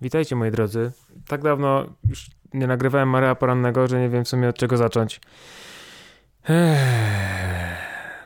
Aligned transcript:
Witajcie 0.00 0.36
moi 0.36 0.50
drodzy. 0.50 0.92
Tak 1.28 1.42
dawno 1.42 1.86
już 2.08 2.30
nie 2.54 2.66
nagrywałem 2.66 3.08
Maria 3.08 3.34
Porannego, 3.34 3.88
że 3.88 4.00
nie 4.00 4.08
wiem 4.08 4.24
w 4.24 4.28
sumie 4.28 4.48
od 4.48 4.56
czego 4.56 4.76
zacząć. 4.76 5.20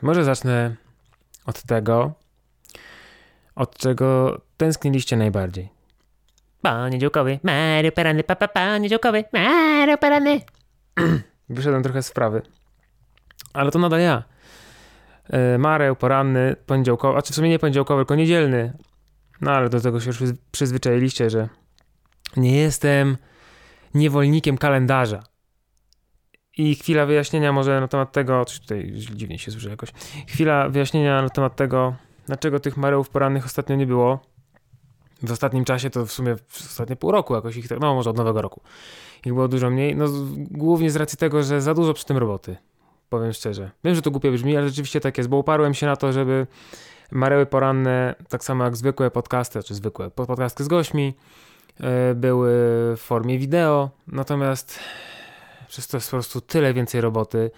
Może 0.01 0.23
zacznę 0.23 0.75
od 1.45 1.63
tego, 1.63 2.13
od 3.55 3.77
czego 3.77 4.41
tęskniliście 4.57 5.17
najbardziej. 5.17 5.69
Panie 6.61 6.99
działkowy, 6.99 7.39
Mario 7.43 7.91
Perany, 7.91 8.23
papa, 8.23 8.47
panie 8.47 8.89
działkowy, 8.89 9.23
Mario 9.33 9.97
Perany. 9.97 10.41
Wyszedłem 11.49 11.83
trochę 11.83 12.03
z 12.03 12.07
sprawy. 12.07 12.41
Ale 13.53 13.71
to 13.71 13.79
nadal 13.79 13.99
ja. 13.99 14.23
E, 15.29 15.57
Mareł, 15.57 15.95
poranny, 15.95 16.55
poniedziałkowy, 16.65 17.17
a 17.17 17.21
czy 17.21 17.33
w 17.33 17.35
sumie 17.35 17.49
nie 17.49 17.59
poniedziałkowy, 17.59 18.01
tylko 18.01 18.15
niedzielny. 18.15 18.73
No 19.41 19.51
ale 19.51 19.69
do 19.69 19.81
tego 19.81 19.99
się 19.99 20.07
już 20.07 20.19
przyzwyczailiście, 20.51 21.29
że 21.29 21.49
nie 22.37 22.57
jestem 22.57 23.17
niewolnikiem 23.93 24.57
kalendarza. 24.57 25.23
I 26.57 26.75
chwila 26.75 27.05
wyjaśnienia 27.05 27.51
może 27.51 27.81
na 27.81 27.87
temat 27.87 28.11
tego, 28.11 28.45
coś 28.45 28.59
tutaj 28.59 28.91
dziwnie 28.93 29.39
się 29.39 29.51
słyszy 29.51 29.69
jakoś, 29.69 29.91
chwila 30.27 30.69
wyjaśnienia 30.69 31.21
na 31.21 31.29
temat 31.29 31.55
tego, 31.55 31.95
dlaczego 32.27 32.59
tych 32.59 32.77
Marełów 32.77 33.09
porannych 33.09 33.45
ostatnio 33.45 33.75
nie 33.75 33.87
było. 33.87 34.19
W 35.23 35.31
ostatnim 35.31 35.65
czasie 35.65 35.89
to 35.89 36.05
w 36.05 36.11
sumie 36.11 36.35
w 36.35 36.61
ostatnie 36.61 36.95
pół 36.95 37.11
roku 37.11 37.35
jakoś 37.35 37.57
ich, 37.57 37.67
tak- 37.67 37.79
no 37.79 37.95
może 37.95 38.09
od 38.09 38.17
nowego 38.17 38.41
roku. 38.41 38.61
Ich 39.25 39.33
było 39.33 39.47
dużo 39.47 39.69
mniej, 39.69 39.95
no 39.95 40.05
głównie 40.51 40.91
z 40.91 40.95
racji 40.95 41.17
tego, 41.17 41.43
że 41.43 41.61
za 41.61 41.73
dużo 41.73 41.93
przy 41.93 42.05
tym 42.05 42.17
roboty. 42.17 42.57
Powiem 43.09 43.33
szczerze. 43.33 43.71
Wiem, 43.83 43.95
że 43.95 44.01
to 44.01 44.11
głupie 44.11 44.31
brzmi, 44.31 44.57
ale 44.57 44.69
rzeczywiście 44.69 44.99
tak 44.99 45.17
jest, 45.17 45.29
bo 45.29 45.37
uparłem 45.37 45.73
się 45.73 45.85
na 45.85 45.95
to, 45.95 46.13
żeby 46.13 46.47
Mareły 47.11 47.45
poranne, 47.45 48.15
tak 48.29 48.43
samo 48.43 48.63
jak 48.63 48.77
zwykłe 48.77 49.11
podcasty, 49.11 49.63
czy 49.63 49.75
zwykłe 49.75 50.11
podcasty 50.11 50.63
z 50.63 50.67
gośmi, 50.67 51.13
e, 51.79 52.15
były 52.15 52.51
w 52.97 52.99
formie 52.99 53.39
wideo, 53.39 53.89
natomiast 54.07 54.79
przez 55.67 55.87
to 55.87 55.97
jest 55.97 56.07
po 56.07 56.15
prostu 56.17 56.41
tyle 56.41 56.73
więcej 56.73 57.01
roboty, 57.01 57.51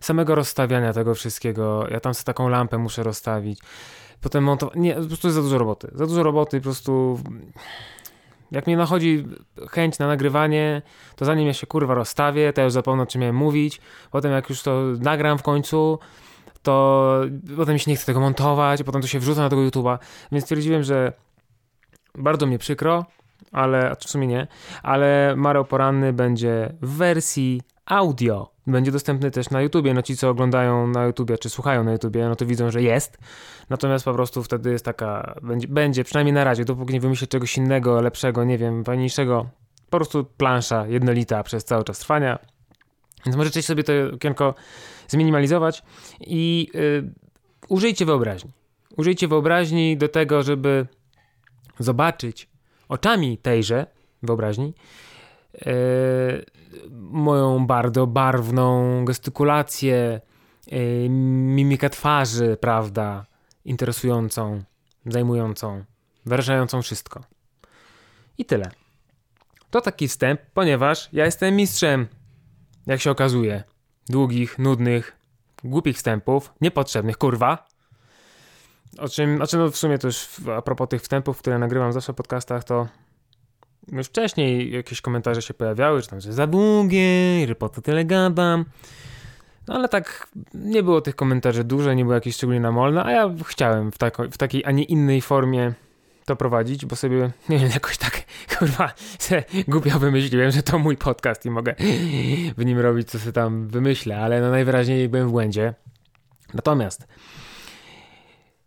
samego 0.00 0.34
rozstawiania 0.34 0.92
tego 0.92 1.14
wszystkiego, 1.14 1.86
ja 1.90 2.00
tam 2.00 2.14
sobie 2.14 2.24
taką 2.24 2.48
lampę 2.48 2.78
muszę 2.78 3.02
rozstawić, 3.02 3.60
potem 4.20 4.44
montować, 4.44 4.76
nie, 4.76 4.94
po 4.94 5.06
prostu 5.06 5.26
jest 5.26 5.34
za 5.34 5.42
dużo 5.42 5.58
roboty, 5.58 5.90
za 5.94 6.06
dużo 6.06 6.22
roboty, 6.22 6.60
po 6.60 6.64
prostu 6.64 7.20
jak 8.50 8.66
mnie 8.66 8.76
nachodzi 8.76 9.26
chęć 9.70 9.98
na 9.98 10.06
nagrywanie, 10.06 10.82
to 11.16 11.24
zanim 11.24 11.46
ja 11.46 11.52
się 11.52 11.66
kurwa 11.66 11.94
rozstawię, 11.94 12.52
to 12.52 12.60
ja 12.60 12.64
już 12.64 12.72
zapomnę 12.72 13.02
o 13.02 13.06
czym 13.06 13.20
miałem 13.20 13.36
mówić, 13.36 13.80
potem 14.10 14.32
jak 14.32 14.50
już 14.50 14.62
to 14.62 14.82
nagram 15.00 15.38
w 15.38 15.42
końcu, 15.42 15.98
to 16.66 17.20
potem 17.56 17.78
się 17.78 17.90
nie 17.90 17.96
chce 17.96 18.06
tego 18.06 18.20
montować, 18.20 18.82
potem 18.82 19.02
to 19.02 19.08
się 19.08 19.18
wrzuca 19.18 19.40
na 19.40 19.48
tego 19.48 19.62
YouTube'a, 19.62 19.98
więc 20.32 20.44
stwierdziłem, 20.44 20.82
że 20.82 21.12
bardzo 22.14 22.46
mnie 22.46 22.58
przykro, 22.58 23.04
ale, 23.52 23.90
a 23.90 23.94
w 23.94 24.04
sumie 24.04 24.26
nie, 24.26 24.46
ale 24.82 25.34
Mareł 25.36 25.64
Poranny 25.64 26.12
będzie 26.12 26.72
w 26.82 26.96
wersji 26.96 27.62
audio. 27.86 28.50
Będzie 28.66 28.92
dostępny 28.92 29.30
też 29.30 29.50
na 29.50 29.62
YouTubie, 29.62 29.94
no 29.94 30.02
ci 30.02 30.16
co 30.16 30.28
oglądają 30.28 30.86
na 30.86 31.04
YouTubie, 31.04 31.38
czy 31.38 31.50
słuchają 31.50 31.84
na 31.84 31.92
YouTubie, 31.92 32.28
no 32.28 32.36
to 32.36 32.46
widzą, 32.46 32.70
że 32.70 32.82
jest. 32.82 33.18
Natomiast 33.70 34.04
po 34.04 34.14
prostu 34.14 34.42
wtedy 34.42 34.70
jest 34.70 34.84
taka, 34.84 35.34
będzie, 35.42 35.68
będzie 35.68 36.04
przynajmniej 36.04 36.34
na 36.34 36.44
razie, 36.44 36.64
dopóki 36.64 36.94
nie 36.94 37.00
wymyślę 37.00 37.26
czegoś 37.26 37.56
innego, 37.56 38.00
lepszego, 38.00 38.44
nie 38.44 38.58
wiem, 38.58 38.84
fajniejszego, 38.84 39.46
po 39.90 39.96
prostu 39.96 40.24
plansza 40.24 40.86
jednolita 40.86 41.42
przez 41.42 41.64
cały 41.64 41.84
czas 41.84 41.98
trwania. 41.98 42.38
Więc 43.26 43.36
możecie 43.36 43.62
sobie 43.62 43.84
to 43.84 43.92
okienko 44.14 44.54
zminimalizować 45.08 45.82
i 46.20 46.70
y, 46.74 47.12
użyjcie 47.68 48.06
wyobraźni. 48.06 48.50
Użyjcie 48.96 49.28
wyobraźni 49.28 49.96
do 49.96 50.08
tego, 50.08 50.42
żeby 50.42 50.86
zobaczyć 51.78 52.48
oczami 52.88 53.38
tejże 53.38 53.86
wyobraźni 54.22 54.74
y, 55.54 55.66
moją 57.00 57.66
bardzo 57.66 58.06
barwną 58.06 59.04
gestykulację, 59.04 60.20
y, 60.72 61.08
mimikę 61.10 61.90
twarzy, 61.90 62.56
prawda, 62.60 63.26
interesującą, 63.64 64.62
zajmującą, 65.06 65.84
wyrażającą 66.26 66.82
wszystko. 66.82 67.22
I 68.38 68.44
tyle. 68.44 68.70
To 69.70 69.80
taki 69.80 70.08
wstęp, 70.08 70.40
ponieważ 70.54 71.08
ja 71.12 71.24
jestem 71.24 71.56
mistrzem, 71.56 72.06
jak 72.86 73.00
się 73.00 73.10
okazuje, 73.10 73.64
długich, 74.08 74.58
nudnych, 74.58 75.16
głupich 75.64 75.96
wstępów, 75.96 76.52
niepotrzebnych, 76.60 77.18
kurwa. 77.18 77.66
O 78.98 79.08
czym, 79.08 79.36
znaczy 79.36 79.58
no 79.58 79.70
w 79.70 79.76
sumie 79.76 79.98
to 79.98 80.08
już 80.08 80.28
a 80.56 80.62
propos 80.62 80.88
tych 80.88 81.02
wstępów, 81.02 81.38
które 81.38 81.58
nagrywam 81.58 81.92
zawsze 81.92 82.12
w 82.12 82.16
podcastach, 82.16 82.64
to 82.64 82.88
już 83.92 84.06
wcześniej 84.06 84.72
jakieś 84.72 85.00
komentarze 85.00 85.42
się 85.42 85.54
pojawiały, 85.54 86.02
że 86.02 86.08
tam, 86.08 86.20
że 86.20 86.32
za 86.32 86.46
długie, 86.46 87.46
że 87.48 87.54
po 87.54 87.68
to 87.68 87.82
tyle 87.82 88.04
gadam. 88.04 88.64
No 89.68 89.74
ale 89.74 89.88
tak 89.88 90.28
nie 90.54 90.82
było 90.82 91.00
tych 91.00 91.16
komentarzy 91.16 91.64
dużo, 91.64 91.94
nie 91.94 92.04
było 92.04 92.14
jakieś 92.14 92.34
szczególnie 92.34 92.60
namolne, 92.60 93.04
a 93.04 93.10
ja 93.10 93.34
chciałem 93.44 93.92
w, 93.92 93.98
tako, 93.98 94.24
w 94.30 94.38
takiej, 94.38 94.64
a 94.64 94.70
nie 94.70 94.84
innej 94.84 95.20
formie 95.20 95.72
to 96.26 96.36
prowadzić, 96.36 96.86
bo 96.86 96.96
sobie, 96.96 97.30
nie 97.48 97.58
wiem, 97.58 97.70
jakoś 97.70 97.98
tak, 97.98 98.22
kurwa, 98.58 98.92
se 99.18 99.44
głupio 99.68 99.98
wymyśliłem, 99.98 100.50
że 100.50 100.62
to 100.62 100.78
mój 100.78 100.96
podcast 100.96 101.46
i 101.46 101.50
mogę 101.50 101.74
w 102.56 102.64
nim 102.64 102.78
robić, 102.78 103.10
co 103.10 103.18
sobie 103.18 103.32
tam 103.32 103.68
wymyślę, 103.68 104.18
ale 104.18 104.40
no 104.40 104.50
najwyraźniej 104.50 105.08
byłem 105.08 105.28
w 105.28 105.30
błędzie. 105.30 105.74
Natomiast 106.54 107.06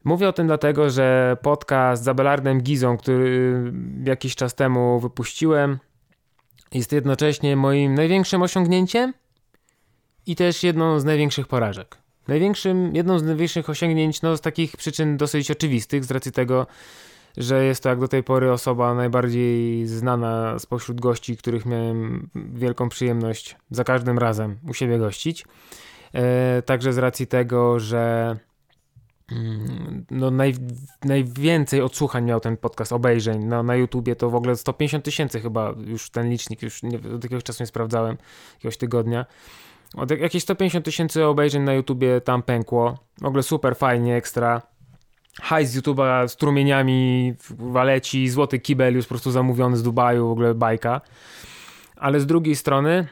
mówię 0.03 0.29
o 0.29 0.33
tym 0.33 0.47
dlatego, 0.47 0.89
że 0.89 1.37
podcast 1.41 2.03
z 2.03 2.07
Abelardem 2.07 2.61
Gizą, 2.61 2.97
który 2.97 3.53
jakiś 4.05 4.35
czas 4.35 4.55
temu 4.55 4.99
wypuściłem, 4.99 5.79
jest 6.73 6.91
jednocześnie 6.91 7.55
moim 7.55 7.95
największym 7.95 8.41
osiągnięciem 8.41 9.13
i 10.25 10.35
też 10.35 10.63
jedną 10.63 10.99
z 10.99 11.05
największych 11.05 11.47
porażek. 11.47 11.97
Największym, 12.27 12.95
jedną 12.95 13.19
z 13.19 13.23
największych 13.23 13.69
osiągnięć, 13.69 14.21
no 14.21 14.37
z 14.37 14.41
takich 14.41 14.77
przyczyn 14.77 15.17
dosyć 15.17 15.51
oczywistych, 15.51 16.05
z 16.05 16.11
racji 16.11 16.31
tego, 16.31 16.67
że 17.39 17.65
jest 17.65 17.83
to 17.83 17.89
jak 17.89 17.99
do 17.99 18.07
tej 18.07 18.23
pory 18.23 18.51
osoba 18.51 18.95
najbardziej 18.95 19.87
znana 19.87 20.59
spośród 20.59 21.01
gości, 21.01 21.37
których 21.37 21.65
miałem 21.65 22.29
wielką 22.35 22.89
przyjemność 22.89 23.55
za 23.71 23.83
każdym 23.83 24.17
razem 24.17 24.57
u 24.69 24.73
siebie 24.73 24.99
gościć. 24.99 25.45
E, 26.13 26.61
także 26.61 26.93
z 26.93 26.97
racji 26.97 27.27
tego, 27.27 27.79
że 27.79 28.35
mm, 29.31 30.05
no 30.11 30.31
naj, 30.31 30.53
najwięcej 31.05 31.81
odsłuchań 31.81 32.25
miał 32.25 32.39
ten 32.39 32.57
podcast, 32.57 32.93
obejrzeń 32.93 33.45
na, 33.45 33.63
na 33.63 33.75
YouTubie, 33.75 34.15
to 34.15 34.29
w 34.29 34.35
ogóle 34.35 34.55
150 34.55 35.05
tysięcy 35.05 35.39
chyba 35.39 35.73
już 35.85 36.09
ten 36.09 36.29
licznik, 36.29 36.61
już 36.61 36.83
nie, 36.83 36.97
od 36.97 37.23
jakiegoś 37.23 37.43
czasu 37.43 37.63
nie 37.63 37.67
sprawdzałem, 37.67 38.17
jakiegoś 38.53 38.77
tygodnia. 38.77 39.25
Od 39.95 40.11
jak- 40.11 40.19
jakieś 40.19 40.43
150 40.43 40.85
tysięcy 40.85 41.25
obejrzeń 41.25 41.63
na 41.63 41.73
YouTubie 41.73 42.21
tam 42.21 42.43
pękło. 42.43 42.97
W 43.21 43.25
ogóle 43.25 43.43
super, 43.43 43.75
fajnie, 43.75 44.15
ekstra 44.15 44.61
hajs 45.41 45.69
z 45.69 45.77
YouTube'a 45.77 46.27
strumieniami 46.27 47.33
waleci, 47.49 48.29
złoty 48.29 48.59
kibel 48.59 48.95
już 48.95 49.05
po 49.05 49.09
prostu 49.09 49.31
zamówiony 49.31 49.77
z 49.77 49.83
Dubaju, 49.83 50.27
w 50.27 50.31
ogóle 50.31 50.55
bajka. 50.55 51.01
Ale 51.95 52.19
z 52.19 52.25
drugiej 52.25 52.55
strony, 52.55 53.07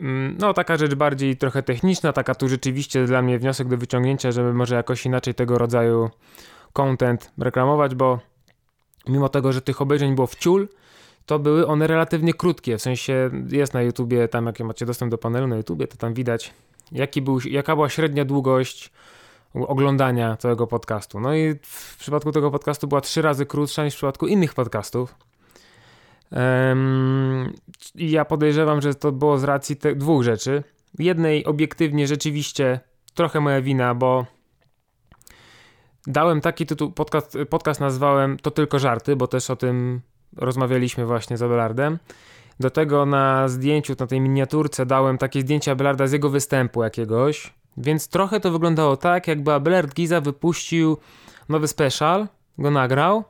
mm, 0.00 0.36
no 0.40 0.54
taka 0.54 0.76
rzecz 0.76 0.94
bardziej 0.94 1.36
trochę 1.36 1.62
techniczna, 1.62 2.12
taka 2.12 2.34
tu 2.34 2.48
rzeczywiście 2.48 3.04
dla 3.04 3.22
mnie 3.22 3.38
wniosek 3.38 3.68
do 3.68 3.76
wyciągnięcia, 3.76 4.32
żeby 4.32 4.54
może 4.54 4.74
jakoś 4.74 5.06
inaczej 5.06 5.34
tego 5.34 5.58
rodzaju 5.58 6.10
content 6.72 7.32
reklamować, 7.38 7.94
bo 7.94 8.18
mimo 9.08 9.28
tego, 9.28 9.52
że 9.52 9.60
tych 9.60 9.82
obejrzeń 9.82 10.14
było 10.14 10.26
w 10.26 10.34
ciul, 10.34 10.68
to 11.26 11.38
były 11.38 11.66
one 11.66 11.86
relatywnie 11.86 12.34
krótkie, 12.34 12.78
w 12.78 12.82
sensie 12.82 13.30
jest 13.48 13.74
na 13.74 13.82
YouTubie, 13.82 14.28
tam 14.28 14.46
jak 14.46 14.60
macie 14.60 14.86
dostęp 14.86 15.10
do 15.10 15.18
panelu 15.18 15.46
na 15.46 15.56
YouTubie, 15.56 15.86
to 15.86 15.96
tam 15.96 16.14
widać 16.14 16.54
jaki 16.92 17.22
był, 17.22 17.38
jaka 17.50 17.74
była 17.74 17.88
średnia 17.88 18.24
długość 18.24 18.90
oglądania 19.54 20.36
całego 20.36 20.66
podcastu. 20.66 21.20
No 21.20 21.34
i 21.34 21.54
w 21.62 21.96
przypadku 21.98 22.32
tego 22.32 22.50
podcastu 22.50 22.88
była 22.88 23.00
trzy 23.00 23.22
razy 23.22 23.46
krótsza 23.46 23.84
niż 23.84 23.94
w 23.94 23.96
przypadku 23.96 24.26
innych 24.26 24.54
podcastów. 24.54 25.14
I 27.94 28.10
ja 28.10 28.24
podejrzewam, 28.24 28.80
że 28.80 28.94
to 28.94 29.12
było 29.12 29.38
z 29.38 29.44
racji 29.44 29.76
dwóch 29.96 30.22
rzeczy. 30.22 30.62
Jednej 30.98 31.44
obiektywnie 31.44 32.06
rzeczywiście 32.06 32.80
trochę 33.14 33.40
moja 33.40 33.60
wina, 33.60 33.94
bo 33.94 34.26
dałem 36.06 36.40
taki 36.40 36.66
tytuł, 36.66 36.92
podcast, 36.92 37.38
podcast 37.50 37.80
nazwałem 37.80 38.38
To 38.38 38.50
tylko 38.50 38.78
żarty, 38.78 39.16
bo 39.16 39.26
też 39.26 39.50
o 39.50 39.56
tym 39.56 40.00
rozmawialiśmy 40.36 41.06
właśnie 41.06 41.36
z 41.36 41.42
Abelardem. 41.42 41.98
Do 42.60 42.70
tego 42.70 43.06
na 43.06 43.48
zdjęciu, 43.48 43.94
na 43.98 44.06
tej 44.06 44.20
miniaturce 44.20 44.86
dałem 44.86 45.18
takie 45.18 45.40
zdjęcie 45.40 45.72
Abelarda 45.72 46.06
z 46.06 46.12
jego 46.12 46.30
występu 46.30 46.82
jakiegoś, 46.82 47.54
więc 47.76 48.08
trochę 48.08 48.40
to 48.40 48.50
wyglądało 48.50 48.96
tak, 48.96 49.28
jakby 49.28 49.52
Abelard 49.52 49.94
Giza 49.94 50.20
wypuścił 50.20 50.96
nowy 51.48 51.68
special, 51.68 52.28
go 52.58 52.70
nagrał 52.70 53.24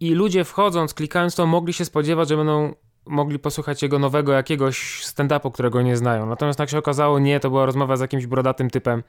i 0.00 0.14
ludzie 0.14 0.44
wchodząc, 0.44 0.94
klikając 0.94 1.34
to, 1.34 1.46
mogli 1.46 1.72
się 1.72 1.84
spodziewać, 1.84 2.28
że 2.28 2.36
będą 2.36 2.74
mogli 3.06 3.38
posłuchać 3.38 3.82
jego 3.82 3.98
nowego 3.98 4.32
jakiegoś 4.32 5.04
stand-upu, 5.04 5.52
którego 5.52 5.82
nie 5.82 5.96
znają. 5.96 6.26
Natomiast 6.26 6.58
jak 6.58 6.70
się 6.70 6.78
okazało, 6.78 7.18
nie, 7.18 7.40
to 7.40 7.50
była 7.50 7.66
rozmowa 7.66 7.96
z 7.96 8.00
jakimś 8.00 8.26
brodatym 8.26 8.70
typem 8.70 9.02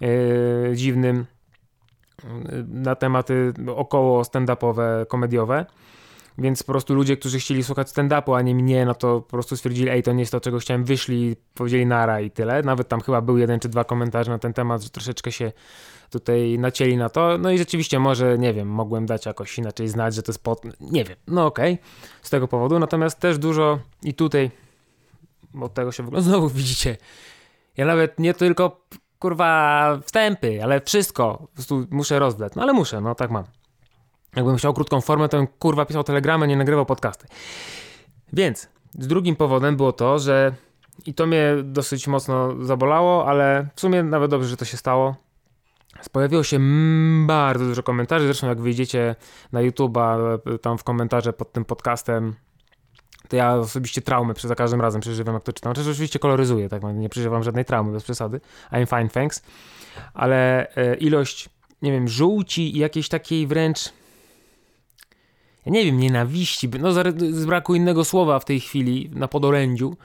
yy, 0.00 0.08
dziwnym 0.74 1.26
yy, 2.24 2.30
na 2.68 2.94
tematy 2.94 3.52
około 3.76 4.22
stand-upowe, 4.22 5.06
komediowe, 5.06 5.66
Więc 6.38 6.62
po 6.62 6.72
prostu 6.72 6.94
ludzie, 6.94 7.16
którzy 7.16 7.38
chcieli 7.38 7.64
słuchać 7.64 7.88
stand-upu, 7.88 8.36
a 8.36 8.42
nie 8.42 8.54
mnie, 8.54 8.84
no 8.84 8.94
to 8.94 9.20
po 9.20 9.30
prostu 9.30 9.56
stwierdzili, 9.56 9.90
ej, 9.90 10.02
to 10.02 10.12
nie 10.12 10.20
jest 10.20 10.32
to, 10.32 10.40
czego 10.40 10.58
chciałem, 10.58 10.84
wyszli, 10.84 11.36
powiedzieli 11.54 11.86
nara 11.86 12.20
i 12.20 12.30
tyle. 12.30 12.62
Nawet 12.62 12.88
tam 12.88 13.00
chyba 13.00 13.20
był 13.20 13.38
jeden 13.38 13.60
czy 13.60 13.68
dwa 13.68 13.84
komentarze 13.84 14.30
na 14.30 14.38
ten 14.38 14.52
temat, 14.52 14.82
że 14.82 14.90
troszeczkę 14.90 15.32
się 15.32 15.52
tutaj 16.10 16.58
nacięli 16.58 16.96
na 16.96 17.08
to. 17.08 17.38
No 17.38 17.50
i 17.50 17.58
rzeczywiście 17.58 17.98
może, 17.98 18.38
nie 18.38 18.54
wiem, 18.54 18.68
mogłem 18.68 19.06
dać 19.06 19.26
jakoś 19.26 19.58
inaczej 19.58 19.88
znać, 19.88 20.14
że 20.14 20.22
to 20.22 20.32
jest 20.32 20.44
pod... 20.44 20.62
Nie 20.80 21.04
wiem, 21.04 21.16
no 21.26 21.46
okej, 21.46 21.72
okay. 21.74 21.84
z 22.22 22.30
tego 22.30 22.48
powodu. 22.48 22.78
Natomiast 22.78 23.20
też 23.20 23.38
dużo 23.38 23.78
i 24.02 24.14
tutaj, 24.14 24.50
od 25.60 25.74
tego 25.74 25.92
się 25.92 26.02
w 26.02 26.06
ogóle 26.06 26.22
znowu 26.28 26.48
widzicie, 26.48 26.96
ja 27.76 27.86
nawet 27.86 28.18
nie 28.18 28.34
tylko, 28.34 28.80
kurwa, 29.18 29.98
wstępy, 30.04 30.62
ale 30.62 30.80
wszystko 30.80 31.38
po 31.40 31.48
prostu 31.54 31.86
muszę 31.90 32.18
rozdać. 32.18 32.52
No 32.56 32.62
ale 32.62 32.72
muszę, 32.72 33.00
no 33.00 33.14
tak 33.14 33.30
mam. 33.30 33.44
Jakbym 34.36 34.56
chciał 34.56 34.74
krótką 34.74 35.00
formę, 35.00 35.28
to 35.28 35.36
bym 35.36 35.46
kurwa 35.46 35.86
pisał 35.86 36.04
telegramę, 36.04 36.48
nie 36.48 36.56
nagrywał 36.56 36.86
podcasty. 36.86 37.26
Więc 38.32 38.68
z 38.98 39.06
drugim 39.06 39.36
powodem 39.36 39.76
było 39.76 39.92
to, 39.92 40.18
że 40.18 40.52
i 41.06 41.14
to 41.14 41.26
mnie 41.26 41.54
dosyć 41.64 42.08
mocno 42.08 42.64
zabolało, 42.64 43.26
ale 43.26 43.68
w 43.74 43.80
sumie 43.80 44.02
nawet 44.02 44.30
dobrze, 44.30 44.48
że 44.48 44.56
to 44.56 44.64
się 44.64 44.76
stało. 44.76 45.16
Pojawiło 46.12 46.42
się 46.42 46.58
bardzo 47.26 47.64
dużo 47.64 47.82
komentarzy, 47.82 48.24
zresztą 48.24 48.46
jak 48.46 48.60
wyjdziecie 48.60 49.16
na 49.52 49.60
YouTube'a, 49.60 50.38
tam 50.58 50.78
w 50.78 50.84
komentarze 50.84 51.32
pod 51.32 51.52
tym 51.52 51.64
podcastem, 51.64 52.34
to 53.28 53.36
ja 53.36 53.54
osobiście 53.54 54.02
traumy 54.02 54.34
za 54.44 54.54
każdym 54.54 54.80
razem 54.80 55.00
przeżywam, 55.00 55.34
jak 55.34 55.44
to 55.44 55.52
czytam. 55.52 55.72
Chociaż 55.72 55.86
oczywiście 55.86 56.18
koloryzuję, 56.18 56.68
tak, 56.68 56.82
nie 56.94 57.08
przeżywam 57.08 57.42
żadnej 57.42 57.64
traumy, 57.64 57.92
bez 57.92 58.04
przesady. 58.04 58.40
I'm 58.72 58.98
fine, 58.98 59.08
thanks. 59.08 59.42
Ale 60.14 60.70
e, 60.76 60.94
ilość, 60.94 61.48
nie 61.82 61.92
wiem, 61.92 62.08
żółci 62.08 62.76
i 62.76 62.78
jakiejś 62.78 63.08
takiej 63.08 63.46
wręcz 63.46 63.92
ja 65.68 65.74
nie 65.74 65.84
wiem, 65.84 65.98
nienawiści, 65.98 66.68
no 66.80 66.92
z 66.92 67.46
braku 67.46 67.74
innego 67.74 68.04
słowa 68.04 68.38
w 68.38 68.44
tej 68.44 68.60
chwili 68.60 69.10
na 69.12 69.28
podorędziu, 69.28 69.96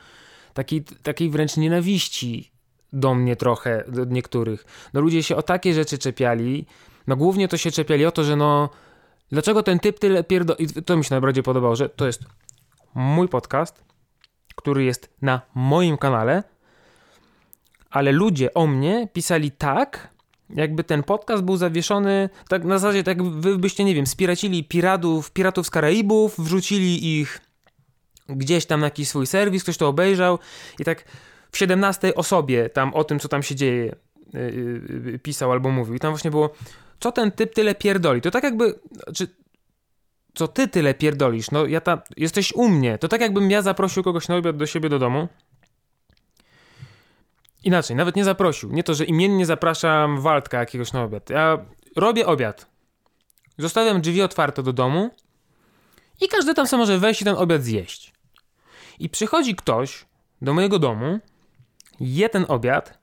takiej, 0.54 0.84
takiej 0.84 1.30
wręcz 1.30 1.58
nienawiści 1.58 2.52
do 2.94 3.16
mnie 3.16 3.36
trochę, 3.36 3.84
do 3.88 4.06
niektórych. 4.06 4.66
No 4.94 5.02
ludzie 5.02 5.24
się 5.24 5.36
o 5.36 5.42
takie 5.42 5.74
rzeczy 5.74 5.98
czepiali, 5.98 6.66
no 7.08 7.16
głównie 7.16 7.48
to 7.48 7.58
się 7.58 7.72
czepiali 7.72 8.06
o 8.06 8.12
to, 8.12 8.24
że 8.24 8.36
no 8.36 8.70
dlaczego 9.30 9.64
ten 9.64 9.80
typ 9.80 10.00
tyle 10.00 10.24
pierdo... 10.24 10.56
I 10.56 10.68
to 10.68 10.98
mi 10.98 11.04
się 11.04 11.10
najbardziej 11.12 11.44
podobało, 11.44 11.76
że 11.76 11.90
to 11.90 12.06
jest 12.06 12.24
mój 12.96 13.28
podcast, 13.28 13.84
który 14.56 14.84
jest 14.84 15.14
na 15.22 15.42
moim 15.56 15.98
kanale, 15.98 16.44
ale 17.90 18.12
ludzie 18.12 18.54
o 18.54 18.68
mnie 18.68 19.08
pisali 19.14 19.52
tak, 19.52 20.13
jakby 20.50 20.84
ten 20.84 21.04
podcast 21.04 21.44
był 21.44 21.58
zawieszony, 21.58 22.30
tak 22.50 22.64
na 22.64 22.80
zasadzie, 22.80 23.04
tak 23.04 23.24
wy 23.24 23.58
byście, 23.58 23.84
nie 23.84 23.96
wiem, 23.96 24.08
spiracili 24.08 24.64
piratów, 24.64 25.32
piratów 25.32 25.68
z 25.68 25.70
Karaibów, 25.70 26.36
wrzucili 26.40 27.20
ich 27.20 27.42
gdzieś 28.30 28.66
tam 28.66 28.80
na 28.80 28.88
jakiś 28.88 29.10
swój 29.10 29.28
serwis, 29.28 29.64
ktoś 29.64 29.78
to 29.78 29.88
obejrzał 29.88 30.40
i 30.80 30.84
tak 30.84 31.04
w 31.52 31.58
17 31.58 32.16
osobie 32.16 32.70
tam 32.70 32.94
o 32.94 33.04
tym, 33.04 33.20
co 33.20 33.28
tam 33.28 33.44
się 33.44 33.56
dzieje, 33.56 33.96
yy, 34.34 34.82
yy, 35.06 35.20
pisał 35.20 35.52
albo 35.52 35.70
mówił. 35.70 35.96
I 35.96 36.00
tam 36.00 36.12
właśnie 36.12 36.32
było, 36.32 36.54
co 37.00 37.12
ten 37.12 37.32
typ 37.32 37.54
tyle 37.54 37.76
pierdoli. 37.76 38.22
To 38.22 38.32
tak 38.32 38.44
jakby, 38.44 38.80
czy 39.16 39.28
co 40.34 40.48
ty 40.48 40.68
tyle 40.68 40.94
pierdolisz? 40.94 41.52
No 41.52 41.66
ja 41.66 41.82
tam, 41.82 42.00
jesteś 42.18 42.54
u 42.54 42.70
mnie. 42.70 42.98
To 42.98 43.08
tak 43.08 43.22
jakbym 43.22 43.52
ja 43.52 43.62
zaprosił 43.62 44.04
kogoś 44.04 44.28
na 44.28 44.36
obiad 44.36 44.58
do 44.58 44.66
siebie 44.66 44.90
do 44.90 45.00
domu 45.00 45.28
Inaczej, 47.64 47.96
nawet 47.96 48.16
nie 48.16 48.24
zaprosił. 48.24 48.74
Nie 48.74 48.84
to, 48.84 48.94
że 48.94 49.06
imiennie 49.06 49.46
zapraszam 49.46 50.22
Waldka 50.22 50.60
jakiegoś 50.60 50.94
na 50.94 51.04
obiad. 51.04 51.30
Ja 51.30 51.66
robię 51.96 52.26
obiad. 52.26 52.68
Zostawiam 53.58 54.02
drzwi 54.02 54.22
otwarte 54.22 54.64
do 54.64 54.74
domu 54.74 55.10
i 56.22 56.28
każdy 56.28 56.54
tam 56.54 56.68
sobie 56.68 56.80
może 56.80 56.98
wejść 56.98 57.22
i 57.22 57.26
ten 57.26 57.36
obiad 57.36 57.64
zjeść. 57.64 58.14
I 59.00 59.10
przychodzi 59.10 59.56
ktoś 59.56 60.06
do 60.42 60.54
mojego 60.54 60.80
domu, 60.80 61.20
je 62.00 62.30
ten 62.30 62.46
obiad 62.48 63.00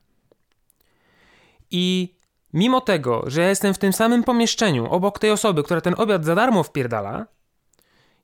i 1.71 2.15
mimo 2.53 2.81
tego, 2.81 3.23
że 3.27 3.41
ja 3.41 3.49
jestem 3.49 3.73
w 3.73 3.77
tym 3.77 3.93
samym 3.93 4.23
pomieszczeniu 4.23 4.85
obok 4.85 5.19
tej 5.19 5.31
osoby, 5.31 5.63
która 5.63 5.81
ten 5.81 5.95
obiad 5.97 6.25
za 6.25 6.35
darmo 6.35 6.63
wpierdala, 6.63 7.25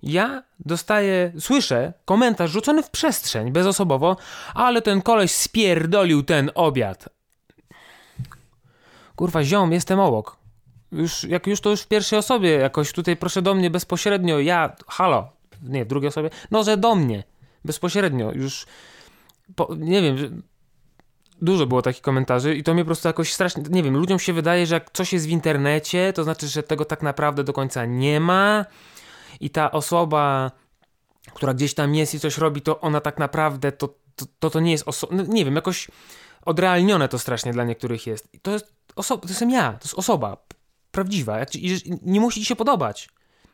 ja 0.04 0.44
dostaję, 0.60 1.32
słyszę 1.40 1.94
komentarz 2.06 2.52
rzucony 2.52 2.84
w 2.84 2.90
przestrzeń, 2.90 3.52
bezosobowo, 3.52 4.18
ale 4.54 4.82
ten 4.82 5.02
koleś 5.02 5.32
spierdolił 5.32 6.24
ten 6.24 6.52
obiad. 6.56 7.10
Kurwa, 9.16 9.44
ziom, 9.44 9.72
jestem 9.72 10.00
obok. 10.00 10.38
Już, 10.92 11.24
jak 11.24 11.48
już 11.48 11.62
to 11.62 11.70
już 11.70 11.82
w 11.82 11.88
pierwszej 11.88 12.20
osobie 12.20 12.50
jakoś 12.50 12.92
tutaj 12.92 13.18
proszę 13.18 13.42
do 13.42 13.56
mnie 13.56 13.70
bezpośrednio, 13.70 14.40
ja, 14.40 14.76
halo, 14.88 15.30
nie, 15.64 15.86
w 15.86 15.88
drugiej 15.88 16.08
osobie, 16.08 16.30
no, 16.52 16.64
że 16.64 16.78
do 16.78 16.96
mnie, 16.96 17.24
bezpośrednio, 17.66 18.32
już, 18.32 18.66
po, 19.56 19.76
nie 19.78 20.02
wiem, 20.02 20.42
dużo 21.42 21.68
było 21.68 21.82
takich 21.82 22.02
komentarzy 22.02 22.56
i 22.56 22.64
to 22.64 22.74
mnie 22.74 22.84
po 22.84 22.88
prostu 22.88 23.08
jakoś 23.08 23.34
strasznie, 23.34 23.64
nie 23.70 23.84
wiem, 23.84 23.98
ludziom 23.98 24.20
się 24.20 24.34
wydaje, 24.34 24.66
że 24.66 24.76
jak 24.76 24.92
coś 24.92 25.14
jest 25.14 25.28
w 25.28 25.30
internecie, 25.30 26.14
to 26.14 26.24
znaczy, 26.24 26.48
że 26.48 26.64
tego 26.64 26.86
tak 26.86 27.02
naprawdę 27.02 27.44
do 27.44 27.54
końca 27.54 27.86
nie 27.86 28.20
ma, 28.20 28.66
i 29.40 29.50
ta 29.50 29.72
osoba, 29.72 30.52
która 31.34 31.54
gdzieś 31.54 31.74
tam 31.74 31.96
jest 31.96 32.14
i 32.14 32.20
coś 32.20 32.38
robi, 32.38 32.62
to 32.62 32.82
ona 32.82 33.02
tak 33.02 33.18
naprawdę 33.18 33.72
to, 33.72 33.88
to, 34.16 34.26
to, 34.40 34.50
to 34.50 34.60
nie 34.60 34.72
jest 34.72 34.88
osoba, 34.88 35.16
no, 35.16 35.24
nie 35.28 35.46
wiem, 35.46 35.56
jakoś 35.56 35.88
odrealnione 36.46 37.08
to 37.08 37.20
strasznie 37.20 37.54
dla 37.54 37.64
niektórych 37.64 38.08
jest. 38.08 38.30
To 38.42 38.52
jest 38.52 38.74
osoba, 38.96 39.22
to 39.22 39.28
jestem 39.28 39.50
ja, 39.50 39.72
to 39.72 39.84
jest 39.84 40.00
osoba 40.00 40.38
prawdziwa 40.92 41.40
jak, 41.40 41.50
nie 42.02 42.20
musi 42.20 42.40
ci 42.40 42.46
się 42.46 42.56
podobać. 42.56 43.10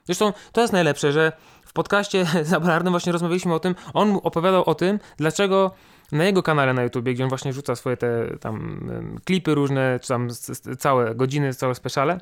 Zresztą 0.06 0.34
to 0.52 0.62
jest 0.62 0.74
najlepsze, 0.74 1.12
że 1.12 1.32
w 1.66 1.74
podcaście 1.74 2.26
zabalarnym 2.44 2.94
właśnie 2.94 3.12
rozmawialiśmy 3.12 3.54
o 3.54 3.60
tym, 3.60 3.76
on 3.94 4.20
opowiadał 4.24 4.64
o 4.64 4.76
tym, 4.76 5.00
dlaczego 5.18 5.72
na 6.12 6.24
jego 6.24 6.44
kanale 6.44 6.74
na 6.74 6.84
YouTubie, 6.84 7.14
gdzie 7.14 7.24
on 7.24 7.30
właśnie 7.30 7.54
rzuca 7.54 7.76
swoje 7.76 7.98
te 7.98 8.38
tam 8.40 8.90
klipy 9.26 9.56
różne, 9.56 10.00
czy 10.02 10.08
tam 10.08 10.28
całe 10.80 11.16
godziny, 11.16 11.54
całe 11.54 11.76
speciale, 11.76 12.20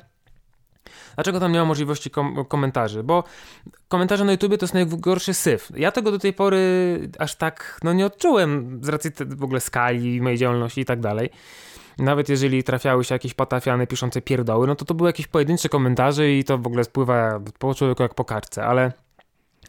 Dlaczego 1.14 1.40
tam 1.40 1.52
nie 1.52 1.58
ma 1.58 1.64
możliwości 1.64 2.10
kom 2.10 2.44
komentarzy? 2.44 3.02
Bo 3.02 3.24
komentarze 3.88 4.24
na 4.24 4.32
YouTube 4.32 4.58
to 4.58 4.64
jest 4.64 4.74
najgorszy 4.74 5.34
syf. 5.34 5.72
Ja 5.76 5.92
tego 5.92 6.10
do 6.10 6.18
tej 6.18 6.32
pory 6.32 6.60
aż 7.18 7.34
tak 7.34 7.80
no, 7.84 7.92
nie 7.92 8.06
odczułem 8.06 8.80
z 8.82 8.88
racji 8.88 9.10
w 9.26 9.44
ogóle 9.44 9.60
skali 9.60 10.20
mojej 10.20 10.38
działalności 10.38 10.80
i 10.80 10.84
tak 10.84 11.00
dalej. 11.00 11.30
Nawet 11.98 12.28
jeżeli 12.28 12.64
trafiały 12.64 13.04
się 13.04 13.14
jakieś 13.14 13.34
patafiany 13.34 13.86
piszące 13.86 14.22
pierdoły, 14.22 14.66
no 14.66 14.74
to 14.74 14.84
to 14.84 14.94
były 14.94 15.08
jakieś 15.08 15.26
pojedyncze 15.26 15.68
komentarze 15.68 16.32
i 16.32 16.44
to 16.44 16.58
w 16.58 16.66
ogóle 16.66 16.84
spływa 16.84 17.40
po 17.58 17.74
człowieku 17.74 18.02
jak 18.02 18.14
po 18.14 18.24
ale 18.62 18.92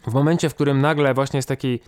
w 0.06 0.14
momencie, 0.14 0.48
w 0.48 0.54
którym 0.54 0.80
nagle 0.80 1.14
właśnie 1.14 1.42
z 1.42 1.46
takiej 1.46 1.80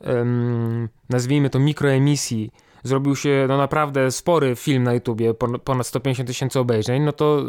um, 0.00 0.88
nazwijmy 1.08 1.50
to 1.50 1.58
mikroemisji 1.58 2.50
zrobił 2.86 3.16
się 3.16 3.46
no 3.48 3.56
naprawdę 3.56 4.10
spory 4.10 4.56
film 4.56 4.82
na 4.82 4.94
YouTubie, 4.94 5.34
ponad 5.64 5.86
150 5.86 6.28
tysięcy 6.28 6.60
obejrzeń, 6.60 7.02
no 7.02 7.12
to 7.12 7.42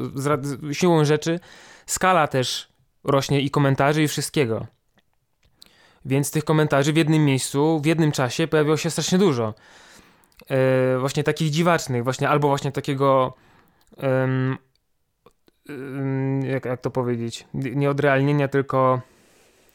siłą 0.72 1.06
rzeczy 1.06 1.40
skala 1.86 2.28
też 2.28 2.70
rośnie 3.04 3.42
i 3.42 3.50
komentarzy 3.50 4.04
i 4.04 4.08
wszystkiego. 4.08 4.66
Więc 6.06 6.32
tych 6.32 6.44
komentarzy 6.44 6.94
w 6.94 6.98
jednym 6.98 7.26
miejscu, 7.26 7.80
w 7.84 7.86
jednym 7.86 8.12
czasie 8.12 8.48
pojawiło 8.48 8.78
się 8.78 8.90
strasznie 8.90 9.18
dużo. 9.18 9.54
Yy, 10.50 11.00
właśnie 11.00 11.24
takich 11.24 11.50
dziwacznych, 11.50 12.04
właśnie 12.04 12.30
albo 12.30 12.48
właśnie 12.48 12.72
takiego 12.72 13.34
yy, 13.98 14.58
jak, 16.44 16.66
jak 16.66 16.82
to 16.82 16.92
powiedzieć, 16.92 17.46
nie 17.54 17.90
odrealnienia, 17.90 18.48
tylko 18.48 19.02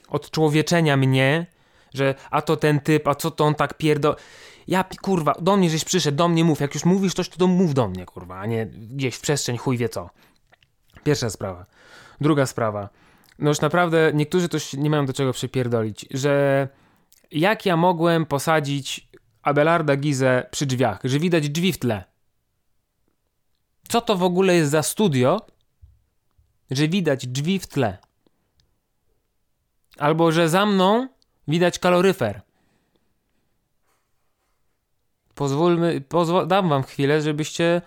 odczłowieczenia 0.09 0.97
mnie, 0.97 1.47
że 1.95 2.15
a 2.31 2.43
to 2.43 2.57
ten 2.57 2.81
typ, 2.81 3.09
a 3.09 3.15
co 3.15 3.31
to 3.31 3.45
on 3.45 3.55
tak 3.55 3.75
pierdo... 3.75 4.17
Ja, 4.69 4.85
kurwa, 5.03 5.35
do 5.41 5.57
mnie 5.57 5.71
żeś 5.71 5.85
przyszedł, 5.85 6.17
do 6.17 6.29
mnie 6.29 6.45
mów. 6.45 6.61
Jak 6.61 6.75
już 6.75 6.85
mówisz 6.85 7.15
coś, 7.15 7.29
to, 7.29 7.37
to 7.37 7.47
mów 7.47 7.75
do 7.75 7.89
mnie, 7.89 8.07
kurwa, 8.07 8.39
a 8.39 8.47
nie 8.47 8.67
gdzieś 8.67 9.15
w 9.15 9.21
przestrzeń, 9.21 9.57
chuj 9.57 9.79
wie 9.79 9.89
co. 9.89 10.11
Pierwsza 11.05 11.31
sprawa. 11.31 11.67
Druga 12.21 12.47
sprawa. 12.47 12.89
No 13.39 13.49
już 13.49 13.61
naprawdę 13.61 14.11
niektórzy 14.15 14.49
to 14.49 14.59
nie 14.79 14.91
mają 14.91 15.07
do 15.07 15.13
czego 15.13 15.33
przypierdolić, 15.33 16.07
że 16.11 16.69
jak 17.31 17.67
ja 17.67 17.77
mogłem 17.77 18.27
posadzić 18.27 19.09
Abelarda 19.43 19.97
Gizę 19.97 20.47
przy 20.51 20.67
drzwiach, 20.67 21.01
że 21.05 21.19
widać 21.19 21.49
drzwi 21.49 21.73
w 21.73 21.79
tle. 21.79 22.05
Co 23.89 24.01
to 24.01 24.17
w 24.17 24.23
ogóle 24.23 24.55
jest 24.55 24.71
za 24.71 24.83
studio, 24.83 25.47
że 26.71 26.89
widać 26.89 27.27
drzwi 27.27 27.59
w 27.59 27.67
tle? 27.67 27.99
Albo 29.99 30.33
że 30.33 30.49
za 30.49 30.67
mną 30.67 31.09
widać 31.49 31.79
kaloryfer. 31.79 32.43
Pozwólmy, 35.35 36.01
pozwól, 36.01 36.47
dam 36.47 36.69
wam 36.69 36.83
chwilę, 36.83 37.23
żebyście 37.23 37.83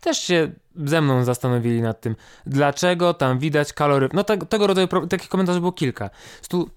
też 0.00 0.18
się 0.18 0.52
ze 0.76 1.00
mną 1.00 1.24
zastanowili 1.24 1.82
nad 1.82 2.00
tym, 2.00 2.16
dlaczego 2.46 3.14
tam 3.14 3.38
widać 3.38 3.72
kalory. 3.72 4.08
No 4.12 4.24
te, 4.24 4.38
tego 4.38 4.66
rodzaju 4.66 4.88
takich 5.10 5.28
komentarzy 5.28 5.60
było 5.60 5.72
kilka. 5.72 6.10
Stu, 6.42 6.70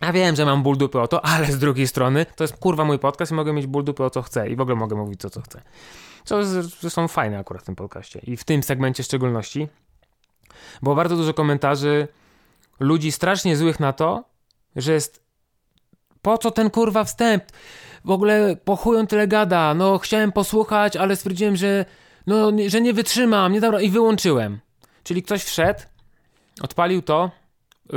ja 0.00 0.12
wiem, 0.12 0.36
że 0.36 0.44
mam 0.44 0.62
ból 0.62 0.76
dupy 0.76 1.00
o 1.00 1.08
to, 1.08 1.24
ale 1.24 1.46
z 1.46 1.58
drugiej 1.58 1.86
strony 1.86 2.26
to 2.36 2.44
jest 2.44 2.56
kurwa 2.56 2.84
mój 2.84 2.98
podcast 2.98 3.32
i 3.32 3.34
mogę 3.34 3.52
mieć 3.52 3.66
ból 3.66 3.84
dupy 3.84 4.04
o 4.04 4.10
co 4.10 4.22
chcę 4.22 4.48
i 4.48 4.56
w 4.56 4.60
ogóle 4.60 4.76
mogę 4.76 4.96
mówić 4.96 5.20
to, 5.20 5.30
co 5.30 5.40
chcę. 5.40 5.62
Co 6.80 6.90
są 6.90 7.08
fajne 7.08 7.38
akurat 7.38 7.62
w 7.62 7.66
tym 7.66 7.76
podcaście 7.76 8.20
i 8.22 8.36
w 8.36 8.44
tym 8.44 8.62
segmencie 8.62 9.02
w 9.02 9.06
szczególności. 9.06 9.68
Było 10.82 10.94
bardzo 10.94 11.16
dużo 11.16 11.34
komentarzy 11.34 12.08
ludzi 12.80 13.12
strasznie 13.12 13.56
złych 13.56 13.80
na 13.80 13.92
to, 13.92 14.24
że 14.76 14.92
jest 14.92 15.24
po 16.22 16.38
co 16.38 16.50
ten 16.50 16.70
kurwa 16.70 17.04
wstęp? 17.04 17.44
W 18.04 18.10
ogóle 18.10 18.56
po 18.64 18.76
chuj 18.76 18.96
on 18.96 19.06
tyle 19.06 19.28
gada. 19.28 19.74
No 19.74 19.98
chciałem 19.98 20.32
posłuchać, 20.32 20.96
ale 20.96 21.16
stwierdziłem, 21.16 21.56
że 21.56 21.84
no, 22.26 22.52
że 22.66 22.80
nie 22.80 22.92
wytrzymam, 22.92 23.52
nie 23.52 23.60
dobra 23.60 23.80
i 23.80 23.90
wyłączyłem. 23.90 24.60
Czyli 25.02 25.22
ktoś 25.22 25.44
wszedł, 25.44 25.80
odpalił 26.60 27.02
to. 27.02 27.30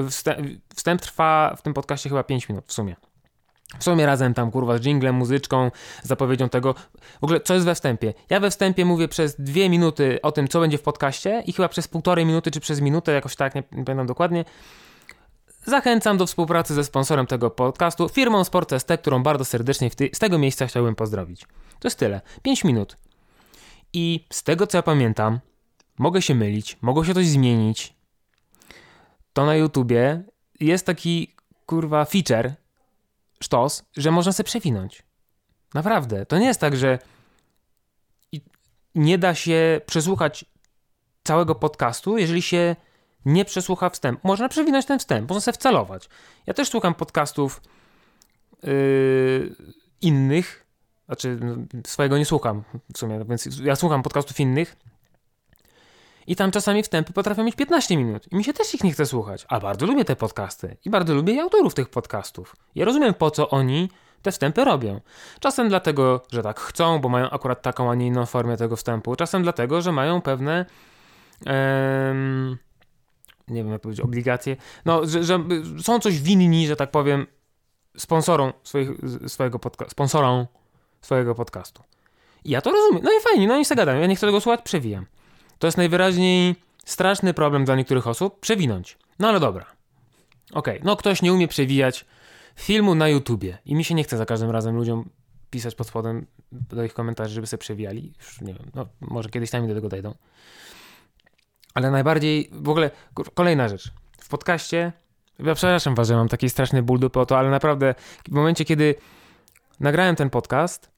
Wstęp, 0.09 0.47
wstęp 0.75 1.01
trwa 1.01 1.55
w 1.57 1.61
tym 1.61 1.73
podcaście 1.73 2.09
chyba 2.09 2.23
5 2.23 2.49
minut 2.49 2.65
w 2.67 2.73
sumie. 2.73 2.95
W 3.79 3.83
sumie 3.83 4.05
razem 4.05 4.33
tam 4.33 4.51
kurwa 4.51 4.77
z 4.77 4.85
jinglem, 4.85 5.15
muzyczką, 5.15 5.71
zapowiedzią 6.03 6.49
tego. 6.49 6.73
W 7.21 7.23
ogóle 7.23 7.39
co 7.39 7.53
jest 7.53 7.65
we 7.65 7.75
wstępie? 7.75 8.13
Ja 8.29 8.39
we 8.39 8.51
wstępie 8.51 8.85
mówię 8.85 9.07
przez 9.07 9.41
dwie 9.41 9.69
minuty 9.69 10.19
o 10.21 10.31
tym, 10.31 10.47
co 10.47 10.59
będzie 10.59 10.77
w 10.77 10.81
podcaście 10.81 11.43
i 11.45 11.53
chyba 11.53 11.69
przez 11.69 11.87
półtorej 11.87 12.25
minuty 12.25 12.51
czy 12.51 12.59
przez 12.59 12.81
minutę, 12.81 13.11
jakoś 13.11 13.35
tak, 13.35 13.55
nie, 13.55 13.63
nie 13.71 13.83
pamiętam 13.85 14.07
dokładnie. 14.07 14.45
Zachęcam 15.67 16.17
do 16.17 16.25
współpracy 16.25 16.73
ze 16.73 16.83
sponsorem 16.83 17.27
tego 17.27 17.49
podcastu, 17.49 18.09
firmą 18.09 18.43
Sport 18.43 18.73
ST, 18.79 18.91
którą 19.01 19.23
bardzo 19.23 19.45
serdecznie 19.45 19.89
z 20.13 20.19
tego 20.19 20.37
miejsca 20.37 20.67
chciałbym 20.67 20.95
pozdrowić. 20.95 21.41
To 21.79 21.87
jest 21.87 21.99
tyle. 21.99 22.21
5 22.41 22.63
minut. 22.63 22.97
I 23.93 24.25
z 24.33 24.43
tego 24.43 24.67
co 24.67 24.77
ja 24.77 24.81
pamiętam, 24.81 25.39
mogę 25.97 26.21
się 26.21 26.35
mylić, 26.35 26.77
mogło 26.81 27.05
się 27.05 27.13
coś 27.13 27.27
zmienić. 27.27 27.93
To 29.33 29.45
na 29.45 29.55
YouTubie 29.55 30.23
jest 30.59 30.85
taki 30.85 31.35
kurwa 31.65 32.05
feature, 32.05 32.53
sztos, 33.43 33.83
że 33.97 34.11
można 34.11 34.31
sobie 34.31 34.45
przewinąć. 34.45 35.03
Naprawdę. 35.73 36.25
To 36.25 36.37
nie 36.37 36.47
jest 36.47 36.59
tak, 36.59 36.75
że 36.75 36.99
nie 38.95 39.17
da 39.17 39.35
się 39.35 39.81
przesłuchać 39.85 40.45
całego 41.23 41.55
podcastu, 41.55 42.17
jeżeli 42.17 42.41
się 42.41 42.75
nie 43.27 43.45
przesłucha 43.45 43.89
wstęp. 43.89 44.23
Można 44.23 44.49
przewinąć 44.49 44.85
ten 44.85 44.99
wstęp, 44.99 45.29
można 45.29 45.41
sobie 45.41 45.55
wcelować. 45.55 46.09
Ja 46.47 46.53
też 46.53 46.69
słucham 46.69 46.93
podcastów 46.93 47.61
yy, 48.63 49.55
innych, 50.01 50.65
znaczy 51.05 51.39
no, 51.41 51.55
swojego 51.87 52.17
nie 52.17 52.25
słucham 52.25 52.63
w 52.93 52.97
sumie, 52.97 53.25
więc 53.29 53.59
ja 53.63 53.75
słucham 53.75 54.03
podcastów 54.03 54.39
innych 54.39 54.77
i 56.27 56.35
tam 56.35 56.51
czasami 56.51 56.83
wstępy 56.83 57.13
potrafią 57.13 57.43
mieć 57.43 57.55
15 57.55 57.97
minut 57.97 58.31
i 58.31 58.35
mi 58.35 58.43
się 58.43 58.53
też 58.53 58.73
ich 58.73 58.83
nie 58.83 58.91
chce 58.91 59.05
słuchać, 59.05 59.45
a 59.49 59.59
bardzo 59.59 59.85
lubię 59.85 60.05
te 60.05 60.15
podcasty 60.15 60.77
i 60.85 60.89
bardzo 60.89 61.13
lubię 61.13 61.41
autorów 61.41 61.73
tych 61.73 61.89
podcastów. 61.89 62.55
Ja 62.75 62.85
rozumiem 62.85 63.13
po 63.13 63.31
co 63.31 63.49
oni 63.49 63.89
te 64.21 64.31
wstępy 64.31 64.65
robią. 64.65 65.01
Czasem 65.39 65.69
dlatego, 65.69 66.21
że 66.31 66.43
tak 66.43 66.59
chcą, 66.59 66.99
bo 66.99 67.09
mają 67.09 67.29
akurat 67.29 67.61
taką, 67.61 67.91
a 67.91 67.95
nie 67.95 68.07
inną 68.07 68.25
formę 68.25 68.57
tego 68.57 68.75
wstępu. 68.75 69.15
Czasem 69.15 69.43
dlatego, 69.43 69.81
że 69.81 69.91
mają 69.91 70.21
pewne 70.21 70.65
nie 73.47 73.63
wiem 73.63 73.71
jak 73.71 73.81
powiedzieć, 73.81 74.05
obligacje. 74.05 74.55
No, 74.85 75.05
że, 75.05 75.23
że 75.23 75.39
są 75.81 75.99
coś 75.99 76.19
winni, 76.19 76.67
że 76.67 76.75
tak 76.75 76.91
powiem, 76.91 77.27
sponsorom 77.97 78.53
swoich, 78.63 78.89
swojego 79.27 79.59
podcastu, 79.59 79.91
sponsorom 79.91 80.45
swojego 81.01 81.35
podcastu. 81.35 81.83
I 82.45 82.49
ja 82.49 82.61
to 82.61 82.71
rozumiem. 82.71 83.03
No 83.03 83.11
i 83.11 83.21
fajnie, 83.21 83.47
no 83.47 83.53
oni 83.53 83.65
sobie 83.65 83.77
gadają. 83.77 84.01
Ja 84.01 84.07
nie 84.07 84.15
chcę 84.15 84.27
tego 84.27 84.41
słuchać, 84.41 84.61
przewijam. 84.63 85.05
To 85.59 85.67
jest 85.67 85.77
najwyraźniej 85.77 86.55
straszny 86.85 87.33
problem 87.33 87.65
dla 87.65 87.75
niektórych 87.75 88.07
osób, 88.07 88.39
przewinąć. 88.39 88.97
No 89.19 89.27
ale 89.27 89.39
dobra. 89.39 89.65
Okej, 90.53 90.81
no 90.83 90.95
ktoś 90.95 91.21
nie 91.21 91.33
umie 91.33 91.47
przewijać 91.47 92.05
filmu 92.55 92.95
na 92.95 93.07
YouTubie 93.07 93.57
i 93.65 93.75
mi 93.75 93.83
się 93.83 93.95
nie 93.95 94.03
chce 94.03 94.17
za 94.17 94.25
każdym 94.25 94.49
razem 94.49 94.75
ludziom 94.75 95.09
pisać 95.49 95.75
pod 95.75 95.87
spodem 95.87 96.25
do 96.51 96.83
ich 96.83 96.93
komentarzy, 96.93 97.33
żeby 97.33 97.47
sobie 97.47 97.61
przewijali. 97.61 98.13
Już 98.19 98.41
nie 98.41 98.53
wiem, 98.53 98.71
no 98.75 98.87
może 99.01 99.29
kiedyś 99.29 99.49
sami 99.49 99.67
do 99.67 99.75
tego 99.75 99.89
dojdą. 99.89 100.13
Ale 101.77 101.91
najbardziej, 101.91 102.49
w 102.51 102.69
ogóle, 102.69 102.91
kolejna 103.33 103.67
rzecz. 103.67 103.91
W 104.21 104.29
podcaście, 104.29 104.91
ja 105.39 105.55
przepraszam 105.55 105.95
was, 105.95 106.07
że 106.07 106.15
mam 106.15 106.27
taki 106.27 106.49
straszny 106.49 106.83
ból 106.83 106.99
dupy 106.99 107.19
o 107.19 107.25
to, 107.25 107.37
ale 107.37 107.49
naprawdę 107.49 107.95
w 108.27 108.31
momencie, 108.31 108.65
kiedy 108.65 108.95
nagrałem 109.79 110.15
ten 110.15 110.29
podcast, 110.29 110.91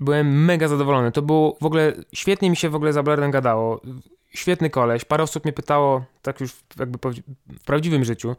byłem 0.00 0.44
mega 0.44 0.68
zadowolony. 0.68 1.12
To 1.12 1.22
było 1.22 1.56
w 1.60 1.64
ogóle, 1.64 1.92
świetnie 2.14 2.50
mi 2.50 2.56
się 2.56 2.70
w 2.70 2.74
ogóle 2.74 2.92
za 2.92 3.02
Blerem 3.02 3.30
gadało. 3.30 3.80
Świetny 4.30 4.70
koleś. 4.70 5.04
Parę 5.04 5.22
osób 5.22 5.44
mnie 5.44 5.52
pytało, 5.52 6.04
tak 6.22 6.40
już 6.40 6.52
jakby 6.78 6.98
w 7.48 7.64
prawdziwym 7.64 8.04
życiu, 8.04 8.36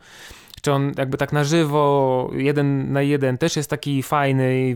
czy 0.62 0.74
on 0.74 0.92
jakby 0.98 1.18
tak 1.18 1.34
na 1.34 1.44
żywo, 1.44 2.30
jeden 2.34 2.92
na 2.92 3.02
jeden 3.02 3.38
też 3.38 3.56
jest 3.56 3.70
taki 3.70 4.04
fajny, 4.04 4.76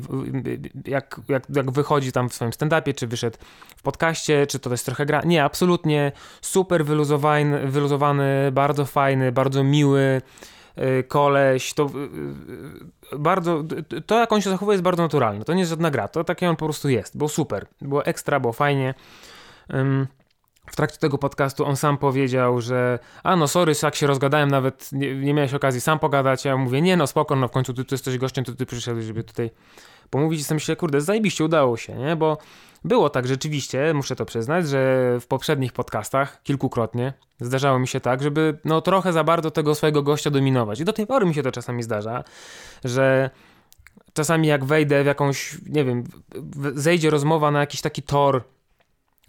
jak, 0.86 1.22
jak, 1.28 1.48
jak 1.56 1.72
wychodzi 1.72 2.12
tam 2.12 2.30
w 2.30 2.34
swoim 2.34 2.52
stand-upie, 2.52 2.96
czy 2.96 3.08
wyszedł 3.08 3.38
w 3.78 3.82
podcaście, 3.82 4.48
czy 4.48 4.60
to 4.60 4.70
też 4.70 4.84
trochę 4.84 5.06
gra. 5.06 5.22
Nie, 5.26 5.44
absolutnie 5.44 6.12
super 6.42 6.86
wyluzowany, 6.86 7.68
wyluzowany 7.68 8.52
bardzo 8.52 8.86
fajny, 8.86 9.32
bardzo 9.32 9.64
miły 9.64 10.22
y, 10.78 11.04
koleś. 11.04 11.74
To 11.74 11.84
y, 11.86 13.16
y, 13.16 13.20
bardzo, 13.20 13.64
to 14.06 14.20
jak 14.20 14.32
on 14.32 14.42
się 14.42 14.50
zachowuje 14.50 14.74
jest 14.74 14.84
bardzo 14.84 15.04
naturalne. 15.04 15.46
To 15.46 15.54
nie 15.54 15.60
jest 15.60 15.70
żadna 15.70 15.92
gra, 15.92 16.08
to 16.08 16.24
takie 16.24 16.50
on 16.50 16.56
po 16.56 16.66
prostu 16.66 16.90
jest. 16.90 17.18
Było 17.18 17.30
super, 17.30 17.66
było 17.82 18.06
ekstra, 18.06 18.40
było 18.40 18.54
fajnie. 18.54 18.94
Ym, 19.74 20.08
w 20.70 20.76
trakcie 20.76 20.98
tego 20.98 21.18
podcastu 21.18 21.66
on 21.66 21.76
sam 21.76 21.98
powiedział, 21.98 22.62
że 22.62 23.00
a 23.24 23.36
no 23.36 23.48
sorry, 23.48 23.74
jak 23.84 23.96
się 23.96 24.08
rozgadałem, 24.08 24.52
nawet 24.52 24.90
nie, 24.92 25.16
nie 25.16 25.34
miałeś 25.34 25.54
okazji 25.54 25.82
sam 25.82 26.00
pogadać, 26.00 26.46
ja 26.46 26.58
mówię, 26.58 26.82
nie 26.82 26.98
no 26.98 27.08
spoko, 27.08 27.36
no 27.36 27.48
w 27.48 27.52
końcu 27.52 27.74
ty, 27.74 27.84
jesteś 27.92 28.18
gościem, 28.18 28.46
to 28.46 28.54
ty 28.54 28.66
przyszedłeś, 28.66 29.06
żeby 29.06 29.24
tutaj 29.24 29.52
pomówić. 30.10 30.42
I 30.42 30.44
sobie 30.44 30.76
kurde, 30.76 31.02
zajebiście, 31.02 31.46
udało 31.46 31.78
się, 31.78 31.96
nie, 31.96 32.16
bo 32.16 32.38
było 32.84 33.10
tak 33.10 33.28
rzeczywiście, 33.28 33.94
muszę 33.94 34.16
to 34.16 34.26
przyznać, 34.26 34.68
że 34.68 35.18
w 35.20 35.28
poprzednich 35.28 35.74
podcastach 35.74 36.44
kilkukrotnie 36.44 37.14
zdarzało 37.40 37.80
mi 37.80 37.88
się 37.88 38.00
tak, 38.00 38.24
żeby 38.24 38.58
no 38.66 38.82
trochę 38.82 39.14
za 39.14 39.24
bardzo 39.24 39.52
tego 39.52 39.76
swojego 39.76 40.04
gościa 40.04 40.30
dominować. 40.30 40.80
I 40.80 40.86
do 40.86 40.94
tej 40.94 41.08
pory 41.08 41.26
mi 41.26 41.34
się 41.34 41.44
to 41.44 41.52
czasami 41.52 41.84
zdarza, 41.84 42.24
że 42.84 43.30
czasami 44.14 44.48
jak 44.48 44.66
wejdę 44.66 45.04
w 45.04 45.06
jakąś, 45.06 45.58
nie 45.70 45.86
wiem, 45.86 46.04
zejdzie 46.76 47.10
rozmowa 47.10 47.52
na 47.52 47.60
jakiś 47.60 47.82
taki 47.82 48.02
tor, 48.02 48.44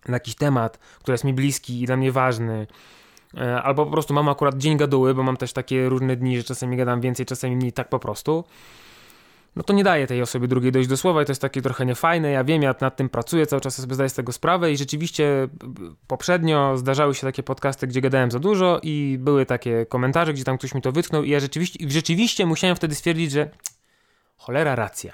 na 0.09 0.17
jakiś 0.17 0.35
temat, 0.35 0.79
który 0.79 1.15
jest 1.15 1.25
mi 1.25 1.35
bliski 1.35 1.83
i 1.83 1.87
dla 1.87 1.97
mnie 1.97 2.13
ważny, 2.13 2.67
e, 3.37 3.63
albo 3.63 3.85
po 3.85 3.93
prostu 3.93 4.15
mam 4.15 4.29
akurat 4.29 4.57
dzień 4.57 4.77
gaduły, 4.77 5.15
bo 5.15 5.23
mam 5.23 5.37
też 5.37 5.53
takie 5.53 5.89
różne 5.89 6.17
dni, 6.17 6.37
że 6.37 6.45
czasami 6.45 6.77
gadam 6.77 7.01
więcej, 7.01 7.27
czasami 7.27 7.57
mniej, 7.57 7.73
tak 7.73 7.89
po 7.89 7.99
prostu, 7.99 8.45
no 9.57 9.63
to 9.63 9.73
nie 9.73 9.85
daje 9.85 10.07
tej 10.07 10.23
osobie 10.23 10.49
drugiej 10.49 10.73
dojść 10.73 10.89
do 10.89 10.97
słowa 10.97 11.23
i 11.23 11.25
to 11.25 11.31
jest 11.33 11.43
takie 11.43 11.63
trochę 11.63 11.87
niefajne. 11.87 12.31
Ja 12.31 12.45
wiem, 12.45 12.63
ja 12.63 12.75
nad 12.81 12.97
tym 12.97 13.09
pracuję, 13.09 13.47
cały 13.47 13.61
czas 13.61 13.75
sobie 13.75 13.95
zdaję 13.95 14.09
z 14.09 14.15
tego 14.15 14.33
sprawę 14.33 14.73
i 14.73 14.77
rzeczywiście 14.77 15.49
b- 15.65 15.95
poprzednio 16.07 16.77
zdarzały 16.77 17.15
się 17.15 17.27
takie 17.27 17.43
podcasty, 17.43 17.87
gdzie 17.87 18.01
gadałem 18.01 18.31
za 18.31 18.39
dużo 18.39 18.81
i 18.83 19.17
były 19.21 19.47
takie 19.47 19.87
komentarze, 19.87 20.33
gdzie 20.33 20.45
tam 20.45 20.59
ktoś 20.59 20.75
mi 20.75 20.83
to 20.83 20.93
wytknął 20.93 21.23
i 21.23 21.31
ja 21.31 21.41
rzeczywiście, 21.41 21.91
rzeczywiście 21.91 22.47
musiałem 22.47 22.77
wtedy 22.77 22.95
stwierdzić, 22.95 23.31
że 23.31 23.51
cholera 24.37 24.75
racja. 24.75 25.13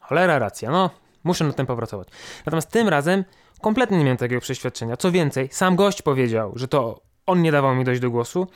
Cholera 0.00 0.38
racja, 0.38 0.70
no 0.70 0.90
muszę 1.24 1.44
nad 1.44 1.56
tym 1.56 1.66
popracować. 1.66 2.08
Natomiast 2.46 2.70
tym 2.70 2.88
razem 2.88 3.24
kompletnie 3.64 3.98
nie 3.98 4.04
miałem 4.04 4.16
takiego 4.16 4.40
przeświadczenia. 4.40 4.96
Co 4.96 5.12
więcej, 5.12 5.48
sam 5.52 5.76
gość 5.76 6.02
powiedział, 6.02 6.52
że 6.56 6.68
to 6.68 7.00
on 7.26 7.42
nie 7.42 7.52
dawał 7.52 7.74
mi 7.74 7.84
dojść 7.84 8.00
do 8.00 8.10
głosu. 8.10 8.46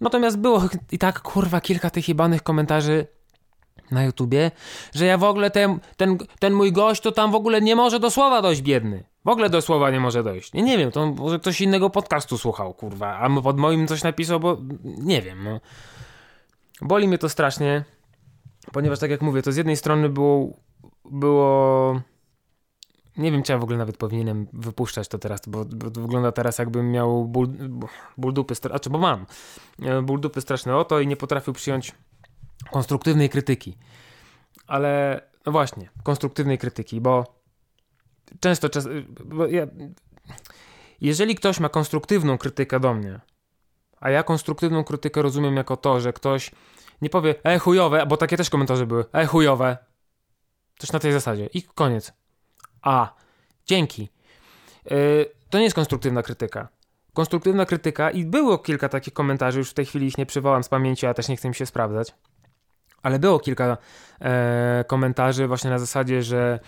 Natomiast 0.00 0.38
było 0.38 0.62
i 0.92 0.98
tak 0.98 1.20
kurwa 1.20 1.60
kilka 1.60 1.90
tych 1.90 2.08
jebanych 2.08 2.42
komentarzy 2.42 3.06
na 3.90 4.04
YouTubie, 4.04 4.50
że 4.94 5.06
ja 5.06 5.18
w 5.18 5.24
ogóle 5.24 5.50
ten, 5.50 5.80
ten, 5.96 6.18
ten 6.38 6.52
mój 6.52 6.72
gość 6.72 7.02
to 7.02 7.12
tam 7.12 7.32
w 7.32 7.34
ogóle 7.34 7.60
nie 7.60 7.76
może 7.76 8.00
do 8.00 8.10
słowa 8.10 8.42
dojść 8.42 8.62
biedny. 8.62 9.04
W 9.24 9.28
ogóle 9.28 9.50
do 9.50 9.62
słowa 9.62 9.90
nie 9.90 10.00
może 10.00 10.22
dojść. 10.22 10.52
Nie, 10.52 10.62
nie 10.62 10.78
wiem, 10.78 10.90
to 10.90 11.06
może 11.06 11.38
ktoś 11.38 11.60
innego 11.60 11.90
podcastu 11.90 12.38
słuchał, 12.38 12.74
kurwa, 12.74 13.18
a 13.18 13.40
pod 13.40 13.58
moim 13.58 13.86
coś 13.86 14.02
napisał, 14.02 14.40
bo 14.40 14.58
nie 14.84 15.22
wiem, 15.22 15.44
no. 15.44 15.60
Boli 16.80 17.08
mnie 17.08 17.18
to 17.18 17.28
strasznie, 17.28 17.84
ponieważ 18.72 18.98
tak 18.98 19.10
jak 19.10 19.22
mówię, 19.22 19.42
to 19.42 19.52
z 19.52 19.56
jednej 19.56 19.76
strony 19.76 20.08
było, 20.08 20.56
było 21.04 22.00
nie 23.16 23.32
wiem, 23.32 23.42
czy 23.42 23.52
ja 23.52 23.58
w 23.58 23.62
ogóle 23.62 23.78
nawet 23.78 23.96
powinienem 23.96 24.46
wypuszczać 24.52 25.08
to 25.08 25.18
teraz, 25.18 25.40
bo, 25.46 25.64
bo 25.64 25.90
to 25.90 26.00
wygląda 26.00 26.32
teraz 26.32 26.58
jakbym 26.58 26.90
miał 26.90 27.24
ból, 27.24 27.48
ból 28.16 28.32
dupy, 28.32 28.54
stra- 28.54 28.70
znaczy, 28.70 28.90
bo 28.90 28.98
mam 28.98 29.26
e, 29.82 30.02
ból 30.02 30.20
dupy 30.20 30.40
straszne 30.40 30.76
o 30.76 30.84
to 30.84 31.00
i 31.00 31.06
nie 31.06 31.16
potrafił 31.16 31.52
przyjąć 31.52 31.92
konstruktywnej 32.70 33.30
krytyki. 33.30 33.76
Ale 34.66 35.20
no 35.46 35.52
właśnie, 35.52 35.90
konstruktywnej 36.02 36.58
krytyki, 36.58 37.00
bo 37.00 37.42
często, 38.40 38.68
czas, 38.68 38.88
bo 39.24 39.46
ja, 39.46 39.66
jeżeli 41.00 41.34
ktoś 41.34 41.60
ma 41.60 41.68
konstruktywną 41.68 42.38
krytykę 42.38 42.80
do 42.80 42.94
mnie, 42.94 43.20
a 44.00 44.10
ja 44.10 44.22
konstruktywną 44.22 44.84
krytykę 44.84 45.22
rozumiem 45.22 45.56
jako 45.56 45.76
to, 45.76 46.00
że 46.00 46.12
ktoś 46.12 46.50
nie 47.02 47.10
powie, 47.10 47.34
e 47.44 47.58
chujowe, 47.58 48.06
bo 48.06 48.16
takie 48.16 48.36
też 48.36 48.50
komentarze 48.50 48.86
były, 48.86 49.04
e 49.12 49.26
chujowe, 49.26 49.76
coś 50.78 50.92
na 50.92 50.98
tej 50.98 51.12
zasadzie 51.12 51.46
i 51.46 51.62
koniec. 51.62 52.21
A, 52.82 53.14
dzięki. 53.66 54.08
Yy, 54.90 55.26
to 55.50 55.58
nie 55.58 55.64
jest 55.64 55.76
konstruktywna 55.76 56.22
krytyka. 56.22 56.68
Konstruktywna 57.12 57.66
krytyka 57.66 58.10
i 58.10 58.24
było 58.24 58.58
kilka 58.58 58.88
takich 58.88 59.14
komentarzy, 59.14 59.58
już 59.58 59.70
w 59.70 59.74
tej 59.74 59.86
chwili 59.86 60.06
ich 60.06 60.18
nie 60.18 60.26
przywołam 60.26 60.62
z 60.62 60.68
pamięci, 60.68 61.06
a 61.06 61.14
też 61.14 61.28
nie 61.28 61.36
chcę 61.36 61.48
mi 61.48 61.54
się 61.54 61.66
sprawdzać. 61.66 62.14
Ale 63.02 63.18
było 63.18 63.38
kilka 63.38 63.76
e, 64.20 64.84
komentarzy 64.88 65.46
właśnie 65.46 65.70
na 65.70 65.78
zasadzie, 65.78 66.22
że 66.22 66.60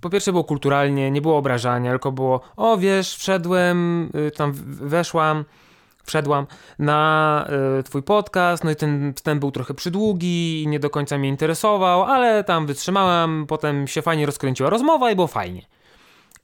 po 0.00 0.10
pierwsze 0.10 0.32
było 0.32 0.44
kulturalnie, 0.44 1.10
nie 1.10 1.22
było 1.22 1.36
obrażania, 1.36 1.90
tylko 1.90 2.12
było 2.12 2.40
o 2.56 2.76
wiesz, 2.76 3.16
wszedłem, 3.16 4.10
y, 4.14 4.30
tam 4.30 4.52
weszłam, 4.88 5.44
wszedłam 6.08 6.46
na 6.78 7.48
y, 7.78 7.82
twój 7.82 8.02
podcast, 8.02 8.64
no 8.64 8.70
i 8.70 8.76
ten 8.76 9.14
wstęp 9.14 9.40
był 9.40 9.50
trochę 9.50 9.74
przydługi 9.74 10.62
i 10.62 10.68
nie 10.68 10.80
do 10.80 10.90
końca 10.90 11.18
mnie 11.18 11.28
interesował, 11.28 12.02
ale 12.02 12.44
tam 12.44 12.66
wytrzymałam, 12.66 13.46
potem 13.48 13.88
się 13.88 14.02
fajnie 14.02 14.26
rozkręciła 14.26 14.70
rozmowa 14.70 15.10
i 15.10 15.14
było 15.14 15.26
fajnie. 15.26 15.66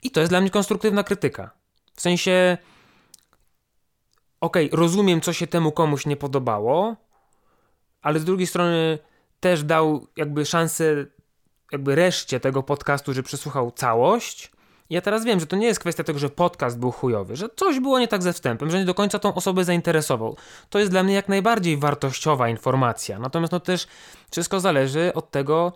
I 0.02 0.11
to 0.11 0.21
jest 0.21 0.33
dla 0.33 0.40
mnie 0.40 0.50
konstruktywna 0.50 1.02
krytyka. 1.02 1.50
W 1.94 2.00
sensie, 2.00 2.59
okej, 4.40 4.66
okay, 4.66 4.78
rozumiem, 4.78 5.21
co 5.21 5.33
się 5.33 5.47
temu 5.47 5.73
komuś 5.73 6.06
nie 6.06 6.16
podobało, 6.16 6.97
ale 8.02 8.21
z 8.21 8.25
drugiej 8.25 8.47
strony 8.47 8.99
też 9.40 9.62
dał 9.62 10.06
jakby 10.16 10.47
szansę 10.47 11.06
jakby 11.73 11.94
reszcie 11.94 12.40
tego 12.40 12.62
podcastu, 12.62 13.12
że 13.12 13.23
przesłuchał 13.23 13.71
całość. 13.71 14.53
Ja 14.91 15.00
teraz 15.00 15.25
wiem, 15.25 15.41
że 15.41 15.47
to 15.47 15.57
nie 15.57 15.67
jest 15.67 15.81
kwestia 15.81 16.05
tego, 16.05 16.19
że 16.19 16.31
podcast 16.31 16.79
był 16.79 16.91
chujowy, 16.91 17.37
że 17.37 17.49
coś 17.57 17.81
było 17.81 17.99
nie 17.99 18.09
tak 18.09 18.23
ze 18.23 18.33
wstępem, 18.33 18.71
że 18.71 18.79
nie 18.79 18.85
do 18.85 18.95
końca 18.95 19.19
tą 19.19 19.35
osobę 19.35 19.64
zainteresował. 19.64 20.37
To 20.71 20.79
jest 20.79 20.91
dla 20.91 21.03
mnie 21.03 21.14
jak 21.14 21.29
najbardziej 21.29 21.76
wartościowa 21.76 22.49
informacja. 22.49 23.19
Natomiast 23.19 23.53
no 23.53 23.61
też 23.61 23.87
wszystko 24.31 24.61
zależy 24.61 25.12
od 25.14 25.31
tego, 25.31 25.73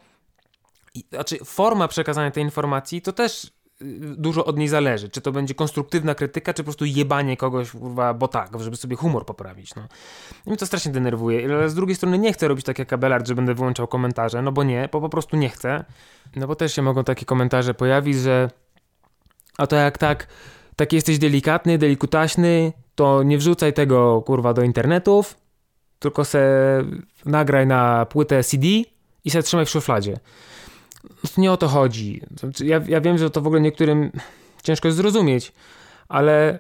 znaczy 1.13 1.39
forma 1.45 1.89
przekazania 1.89 2.31
tej 2.31 2.43
informacji 2.45 3.03
to 3.03 3.13
też 3.13 3.59
dużo 4.01 4.45
od 4.45 4.59
niej 4.59 4.69
zależy. 4.69 5.09
Czy 5.09 5.21
to 5.21 5.33
będzie 5.33 5.55
konstruktywna 5.55 6.15
krytyka, 6.15 6.55
czy 6.55 6.63
po 6.63 6.65
prostu 6.65 6.85
jebanie 6.85 7.37
kogoś, 7.37 7.71
bo 8.19 8.29
tak, 8.29 8.61
żeby 8.61 8.77
sobie 8.77 8.97
humor 8.97 9.27
poprawić, 9.27 9.75
no. 9.75 9.83
I 10.47 10.49
mnie 10.49 10.57
to 10.57 10.67
strasznie 10.67 10.93
denerwuje, 10.93 11.55
ale 11.55 11.71
z 11.71 11.75
drugiej 11.75 11.97
strony 11.97 12.19
nie 12.19 12.33
chcę 12.33 12.49
robić 12.49 12.67
tak 12.67 12.79
jak 12.79 12.93
Abelard, 12.93 13.27
że 13.27 13.35
będę 13.35 13.55
wyłączał 13.55 13.87
komentarze, 13.87 14.43
no 14.43 14.53
bo 14.53 14.63
nie, 14.63 14.89
bo 14.93 15.01
po 15.01 15.09
prostu 15.09 15.37
nie 15.37 15.49
chcę. 15.49 15.85
No 16.37 16.47
bo 16.47 16.57
też 16.57 16.75
się 16.75 16.83
mogą 16.83 17.05
takie 17.05 17.27
komentarze 17.27 17.75
pojawić, 17.75 18.17
że 18.17 18.51
a 19.59 19.67
to 19.67 19.77
jak 19.77 19.99
tak, 19.99 20.27
tak 20.77 20.93
jesteś 20.93 21.19
delikatny, 21.19 21.79
delikutaśny, 21.79 22.73
to 22.95 23.23
nie 23.23 23.39
wrzucaj 23.39 23.73
tego, 23.73 24.23
kurwa, 24.23 24.55
do 24.55 24.63
internetów, 24.63 25.37
tylko 25.99 26.25
se 26.25 26.43
nagraj 27.25 27.67
na 27.67 28.07
płytę 28.07 28.45
CD 28.45 28.67
i 29.25 29.31
se 29.31 29.43
trzymaj 29.43 29.67
w 29.67 29.71
szufladzie 29.71 30.19
nie 31.37 31.53
o 31.53 31.57
to 31.57 31.69
chodzi. 31.69 32.21
Znaczy, 32.37 32.67
ja, 32.67 32.81
ja 32.89 33.01
wiem, 33.01 33.19
że 33.19 33.31
to 33.31 33.41
w 33.41 33.47
ogóle 33.47 33.61
niektórym 33.61 34.13
ciężko 34.63 34.89
jest 34.89 34.97
zrozumieć, 34.97 35.53
ale 36.09 36.59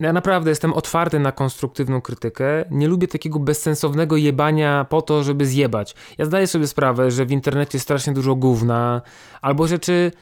ja 0.00 0.12
naprawdę 0.12 0.50
jestem 0.50 0.72
otwarty 0.72 1.18
na 1.18 1.32
konstruktywną 1.32 2.00
krytykę. 2.00 2.64
Nie 2.70 2.88
lubię 2.88 3.08
takiego 3.08 3.38
bezsensownego 3.38 4.16
jebania 4.16 4.86
po 4.88 5.02
to, 5.02 5.22
żeby 5.22 5.46
zjebać. 5.46 5.94
Ja 6.18 6.24
zdaję 6.24 6.46
sobie 6.46 6.66
sprawę, 6.66 7.10
że 7.10 7.26
w 7.26 7.30
internecie 7.30 7.80
strasznie 7.80 8.12
dużo 8.12 8.34
gówna 8.34 9.02
albo 9.40 9.66
rzeczy 9.66 10.12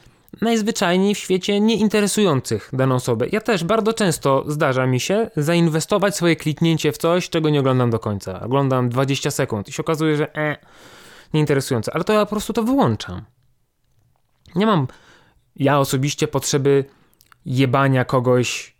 najzwyczajniej 0.41 1.15
w 1.15 1.17
świecie 1.17 1.59
nieinteresujących 1.59 2.69
daną 2.73 2.95
osobę. 2.95 3.27
Ja 3.31 3.41
też 3.41 3.63
bardzo 3.63 3.93
często 3.93 4.43
zdarza 4.47 4.85
mi 4.85 4.99
się 4.99 5.29
zainwestować 5.37 6.15
swoje 6.15 6.35
kliknięcie 6.35 6.91
w 6.91 6.97
coś, 6.97 7.29
czego 7.29 7.49
nie 7.49 7.59
oglądam 7.59 7.89
do 7.89 7.99
końca. 7.99 8.41
Oglądam 8.41 8.89
20 8.89 9.31
sekund 9.31 9.69
i 9.69 9.71
się 9.71 9.83
okazuje, 9.83 10.17
że 10.17 10.35
e, 10.37 10.57
nieinteresujące, 11.33 11.93
ale 11.93 12.03
to 12.03 12.13
ja 12.13 12.19
po 12.19 12.29
prostu 12.29 12.53
to 12.53 12.63
wyłączam. 12.63 13.21
Nie 14.55 14.65
mam 14.65 14.87
ja 15.55 15.79
osobiście 15.79 16.27
potrzeby 16.27 16.85
jebania 17.45 18.05
kogoś 18.05 18.75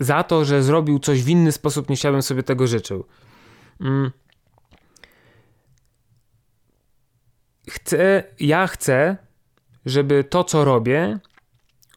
za 0.00 0.22
to, 0.22 0.44
że 0.44 0.62
zrobił 0.62 0.98
coś 0.98 1.22
w 1.22 1.28
inny 1.28 1.52
sposób 1.52 1.88
niż 1.88 2.04
ja 2.04 2.12
bym 2.12 2.22
sobie 2.22 2.42
tego 2.42 2.66
życzył. 2.66 3.06
Mm. 3.80 4.10
Chcę, 7.70 8.24
ja 8.40 8.66
chcę, 8.66 9.16
żeby 9.86 10.24
to, 10.24 10.44
co 10.44 10.64
robię, 10.64 11.18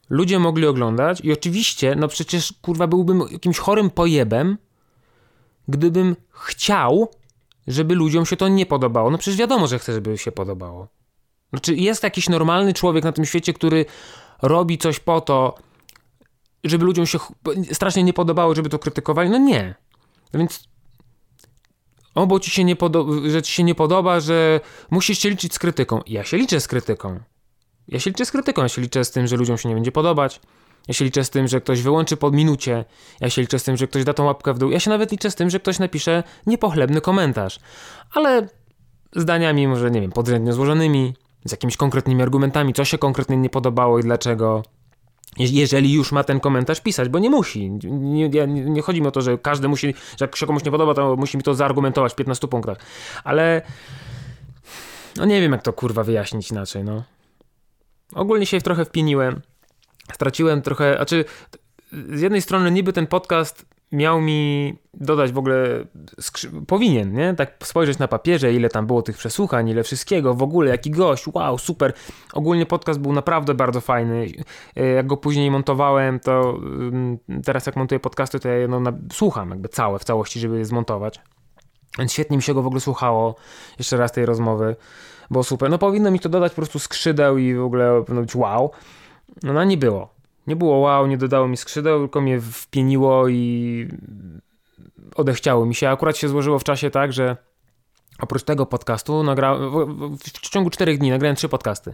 ludzie 0.09 0.39
mogli 0.39 0.65
oglądać 0.65 1.21
i 1.21 1.31
oczywiście, 1.31 1.95
no 1.95 2.07
przecież 2.07 2.53
kurwa 2.61 2.87
byłbym 2.87 3.23
jakimś 3.31 3.57
chorym 3.57 3.89
pojebem, 3.89 4.57
gdybym 5.67 6.15
chciał, 6.29 7.11
żeby 7.67 7.95
ludziom 7.95 8.25
się 8.25 8.37
to 8.37 8.47
nie 8.47 8.65
podobało. 8.65 9.11
No 9.11 9.17
przecież 9.17 9.39
wiadomo, 9.39 9.67
że 9.67 9.79
chcę, 9.79 9.93
żeby 9.93 10.17
się 10.17 10.31
podobało. 10.31 10.87
Znaczy, 11.49 11.75
jest 11.75 12.03
jakiś 12.03 12.29
normalny 12.29 12.73
człowiek 12.73 13.03
na 13.03 13.11
tym 13.11 13.25
świecie, 13.25 13.53
który 13.53 13.85
robi 14.41 14.77
coś 14.77 14.99
po 14.99 15.21
to, 15.21 15.55
żeby 16.63 16.85
ludziom 16.85 17.05
się 17.05 17.19
strasznie 17.71 18.03
nie 18.03 18.13
podobało, 18.13 18.55
żeby 18.55 18.69
to 18.69 18.79
krytykowali? 18.79 19.29
No 19.29 19.37
nie. 19.37 19.75
Więc 20.33 20.67
o, 22.15 22.27
bo 22.27 22.39
ci 22.39 22.51
się 22.51 22.63
nie 22.63 22.75
podoba, 22.75 23.29
że 23.29 23.41
ci 23.41 23.53
się 23.53 23.63
nie 23.63 23.75
podoba, 23.75 24.19
że 24.19 24.59
musisz 24.91 25.19
się 25.19 25.29
liczyć 25.29 25.53
z 25.53 25.59
krytyką. 25.59 26.01
Ja 26.07 26.23
się 26.23 26.37
liczę 26.37 26.59
z 26.59 26.67
krytyką. 26.67 27.19
Ja 27.87 27.99
się 27.99 28.09
liczę 28.09 28.25
z 28.25 28.31
krytyką, 28.31 28.61
ja 28.61 28.69
się 28.69 28.81
liczę 28.81 29.05
z 29.05 29.11
tym, 29.11 29.27
że 29.27 29.37
ludziom 29.37 29.57
się 29.57 29.69
nie 29.69 29.75
będzie 29.75 29.91
podobać. 29.91 30.41
Ja 30.87 30.93
się 30.93 31.05
liczę 31.05 31.23
z 31.23 31.29
tym, 31.29 31.47
że 31.47 31.61
ktoś 31.61 31.81
wyłączy 31.81 32.17
po 32.17 32.31
minucie. 32.31 32.85
Ja 33.21 33.29
się 33.29 33.41
liczę 33.41 33.59
z 33.59 33.63
tym, 33.63 33.77
że 33.77 33.87
ktoś 33.87 34.03
da 34.03 34.13
tą 34.13 34.23
łapkę 34.23 34.53
w 34.53 34.57
dół. 34.57 34.71
Ja 34.71 34.79
się 34.79 34.89
nawet 34.89 35.11
liczę 35.11 35.31
z 35.31 35.35
tym, 35.35 35.49
że 35.49 35.59
ktoś 35.59 35.79
napisze 35.79 36.23
niepochlebny 36.45 37.01
komentarz. 37.01 37.59
Ale 38.13 38.47
zdaniami 39.15 39.67
może, 39.67 39.91
nie 39.91 40.01
wiem, 40.01 40.11
podrzędnie 40.11 40.53
złożonymi, 40.53 41.13
z 41.45 41.51
jakimiś 41.51 41.77
konkretnymi 41.77 42.21
argumentami, 42.21 42.73
co 42.73 42.85
się 42.85 42.97
konkretnie 42.97 43.37
nie 43.37 43.49
podobało 43.49 43.99
i 43.99 44.01
dlaczego. 44.01 44.63
Jeżeli 45.37 45.93
już 45.93 46.11
ma 46.11 46.23
ten 46.23 46.39
komentarz 46.39 46.81
pisać, 46.81 47.09
bo 47.09 47.19
nie 47.19 47.29
musi. 47.29 47.71
Nie, 47.83 48.29
nie, 48.29 48.47
nie 48.47 48.81
chodzi 48.81 49.01
mi 49.01 49.07
o 49.07 49.11
to, 49.11 49.21
że 49.21 49.37
każdy 49.37 49.67
musi, 49.67 49.93
że 50.17 50.25
jak 50.25 50.35
się 50.35 50.45
komuś 50.45 50.63
nie 50.63 50.71
podoba, 50.71 50.93
to 50.93 51.15
musi 51.15 51.37
mi 51.37 51.43
to 51.43 51.53
zaargumentować 51.53 52.13
w 52.13 52.15
15 52.15 52.47
punktach. 52.47 52.77
Ale 53.23 53.61
no 55.17 55.25
nie 55.25 55.41
wiem, 55.41 55.51
jak 55.51 55.61
to 55.61 55.73
kurwa 55.73 56.03
wyjaśnić 56.03 56.51
inaczej, 56.51 56.83
no. 56.83 57.03
Ogólnie 58.15 58.45
się 58.45 58.61
trochę 58.61 58.85
wpieniłem. 58.85 59.41
Straciłem 60.13 60.61
trochę, 60.61 60.99
a 60.99 61.05
czy 61.05 61.25
z 61.91 62.21
jednej 62.21 62.41
strony 62.41 62.71
niby 62.71 62.93
ten 62.93 63.07
podcast 63.07 63.65
miał 63.93 64.21
mi 64.21 64.73
dodać 64.93 65.31
w 65.31 65.37
ogóle, 65.37 65.85
powinien, 66.67 67.13
nie? 67.13 67.33
Tak 67.33 67.55
spojrzeć 67.63 67.99
na 67.99 68.07
papierze, 68.07 68.53
ile 68.53 68.69
tam 68.69 68.87
było 68.87 69.01
tych 69.01 69.17
przesłuchań, 69.17 69.69
ile 69.69 69.83
wszystkiego, 69.83 70.33
w 70.33 70.43
ogóle, 70.43 70.69
jaki 70.71 70.91
gość, 70.91 71.27
wow, 71.33 71.57
super. 71.57 71.93
Ogólnie 72.33 72.65
podcast 72.65 72.99
był 72.99 73.13
naprawdę 73.13 73.53
bardzo 73.53 73.81
fajny. 73.81 74.27
Jak 74.75 75.07
go 75.07 75.17
później 75.17 75.51
montowałem, 75.51 76.19
to 76.19 76.57
mm, 76.61 77.17
teraz 77.45 77.65
jak 77.65 77.75
montuję 77.75 77.99
podcasty, 77.99 78.39
to 78.39 78.49
ja 78.49 78.67
no, 78.67 78.81
słucham 79.11 79.49
jakby 79.49 79.69
całe, 79.69 79.99
w 79.99 80.03
całości, 80.03 80.39
żeby 80.39 80.57
je 80.57 80.65
zmontować. 80.65 81.19
Więc 81.99 82.13
świetnie 82.13 82.37
mi 82.37 82.43
się 82.43 82.53
go 82.53 82.61
w 82.61 82.67
ogóle 82.67 82.81
słuchało, 82.81 83.35
jeszcze 83.79 83.97
raz 83.97 84.11
tej 84.11 84.25
rozmowy, 84.25 84.75
było 85.31 85.43
super. 85.43 85.69
No 85.69 85.77
powinno 85.77 86.11
mi 86.11 86.19
to 86.19 86.29
dodać 86.29 86.51
po 86.51 86.55
prostu 86.55 86.79
skrzydeł 86.79 87.37
i 87.37 87.55
w 87.55 87.63
ogóle 87.63 88.03
być 88.07 88.35
wow. 88.35 88.71
No, 89.43 89.53
no 89.53 89.63
nie 89.63 89.77
było. 89.77 90.13
Nie 90.47 90.55
było 90.55 90.77
wow, 90.77 91.07
nie 91.07 91.17
dodało 91.17 91.47
mi 91.47 91.57
skrzydeł, 91.57 91.99
tylko 91.99 92.21
mnie 92.21 92.41
wpieniło 92.41 93.27
i 93.27 93.87
odechciało 95.15 95.65
mi 95.65 95.75
się. 95.75 95.89
Akurat 95.89 96.17
się 96.17 96.29
złożyło 96.29 96.59
w 96.59 96.63
czasie 96.63 96.89
tak, 96.89 97.13
że 97.13 97.37
oprócz 98.19 98.43
tego 98.43 98.65
podcastu 98.65 99.23
nagrałem, 99.23 99.71
w 100.17 100.49
ciągu 100.49 100.69
czterech 100.69 100.97
dni 100.97 101.09
nagrałem 101.09 101.35
trzy 101.35 101.49
podcasty. 101.49 101.93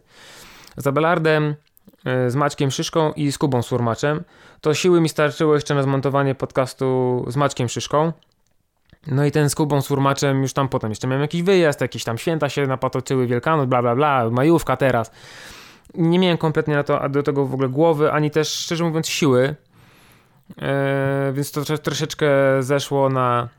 Z 0.77 0.87
Abelardem, 0.87 1.55
e, 2.05 2.29
z 2.29 2.35
Maćkiem 2.35 2.71
Szyszką 2.71 3.13
i 3.13 3.31
z 3.31 3.37
Kubą 3.37 3.61
Surmaczem. 3.61 4.23
To 4.61 4.73
siły 4.73 5.01
mi 5.01 5.09
starczyło 5.09 5.55
jeszcze 5.55 5.75
na 5.75 5.83
zmontowanie 5.83 6.35
podcastu 6.35 7.25
z 7.27 7.35
Maćkiem 7.35 7.69
Szyszką. 7.69 8.13
No 9.07 9.25
i 9.25 9.31
ten 9.31 9.49
z 9.49 9.55
Kubą 9.55 9.81
Surmaczem 9.81 10.41
już 10.41 10.53
tam 10.53 10.69
potem 10.69 10.91
jeszcze 10.91 11.07
miałem 11.07 11.21
jakiś 11.21 11.43
wyjazd, 11.43 11.81
jakieś 11.81 12.03
tam 12.03 12.17
święta 12.17 12.49
się 12.49 12.67
napatoczyły, 12.67 13.27
Wielkanoc, 13.27 13.69
bla 13.69 13.81
bla 13.81 13.95
bla, 13.95 14.29
majówka 14.29 14.77
teraz 14.77 15.11
nie 15.93 16.19
miałem 16.19 16.37
kompletnie 16.37 16.75
na 16.75 16.83
to, 16.83 17.09
do 17.09 17.23
tego 17.23 17.45
w 17.45 17.53
ogóle 17.53 17.69
głowy, 17.69 18.11
ani 18.11 18.31
też 18.31 18.53
szczerze 18.53 18.83
mówiąc 18.83 19.07
siły. 19.07 19.55
E, 20.61 21.31
więc 21.33 21.51
to 21.51 21.77
troszeczkę 21.77 22.27
zeszło 22.59 23.09
na 23.09 23.49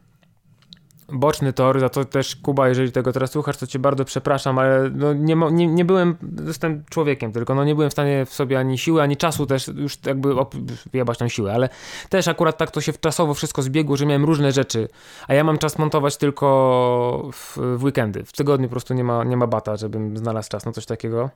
boczny 1.13 1.53
tor, 1.53 1.81
za 1.81 1.89
to 1.89 2.05
też 2.05 2.37
Kuba, 2.37 2.69
jeżeli 2.69 2.93
tego 2.93 3.13
teraz 3.13 3.31
słuchasz, 3.31 3.57
to 3.57 3.67
cię 3.67 3.79
bardzo 3.79 4.05
przepraszam, 4.05 4.59
ale 4.59 4.91
no 4.95 5.13
nie, 5.13 5.37
nie, 5.51 5.67
nie 5.67 5.85
byłem, 5.85 6.17
jestem 6.47 6.85
człowiekiem 6.91 7.33
tylko, 7.33 7.55
no 7.55 7.65
nie 7.65 7.75
byłem 7.75 7.91
w 7.91 7.93
stanie 7.93 8.27
w 8.27 8.35
sobie 8.35 8.59
ani 8.59 8.79
siły, 8.79 9.03
ani 9.03 9.17
czasu 9.17 9.47
też 9.47 9.69
już 9.69 9.99
jakby 10.07 10.41
op, 10.41 10.55
jebać 10.93 11.19
tam 11.19 11.29
siłę, 11.29 11.55
ale 11.55 11.69
też 12.09 12.29
akurat 12.29 12.59
tak 12.59 12.71
to 12.71 12.81
się 12.81 12.93
czasowo 12.93 13.35
wszystko 13.35 13.63
zbiegło, 13.63 13.97
że 13.97 14.07
miałem 14.07 14.25
różne 14.25 14.53
rzeczy, 14.53 14.89
a 15.29 15.35
ja 15.35 15.45
mam 15.45 15.59
czas 15.59 15.79
montować 15.79 16.17
tylko 16.17 17.31
w, 17.33 17.59
w 17.77 17.85
weekendy, 17.85 18.25
w 18.25 18.33
tygodniu 18.33 18.69
po 18.69 18.73
prostu 18.73 18.95
nie 18.95 19.05
ma, 19.05 19.25
nie 19.25 19.37
ma 19.37 19.47
bata, 19.47 19.77
żebym 19.77 20.17
znalazł 20.17 20.51
czas 20.51 20.65
na 20.65 20.73
coś 20.73 20.87
takiego 20.87 21.31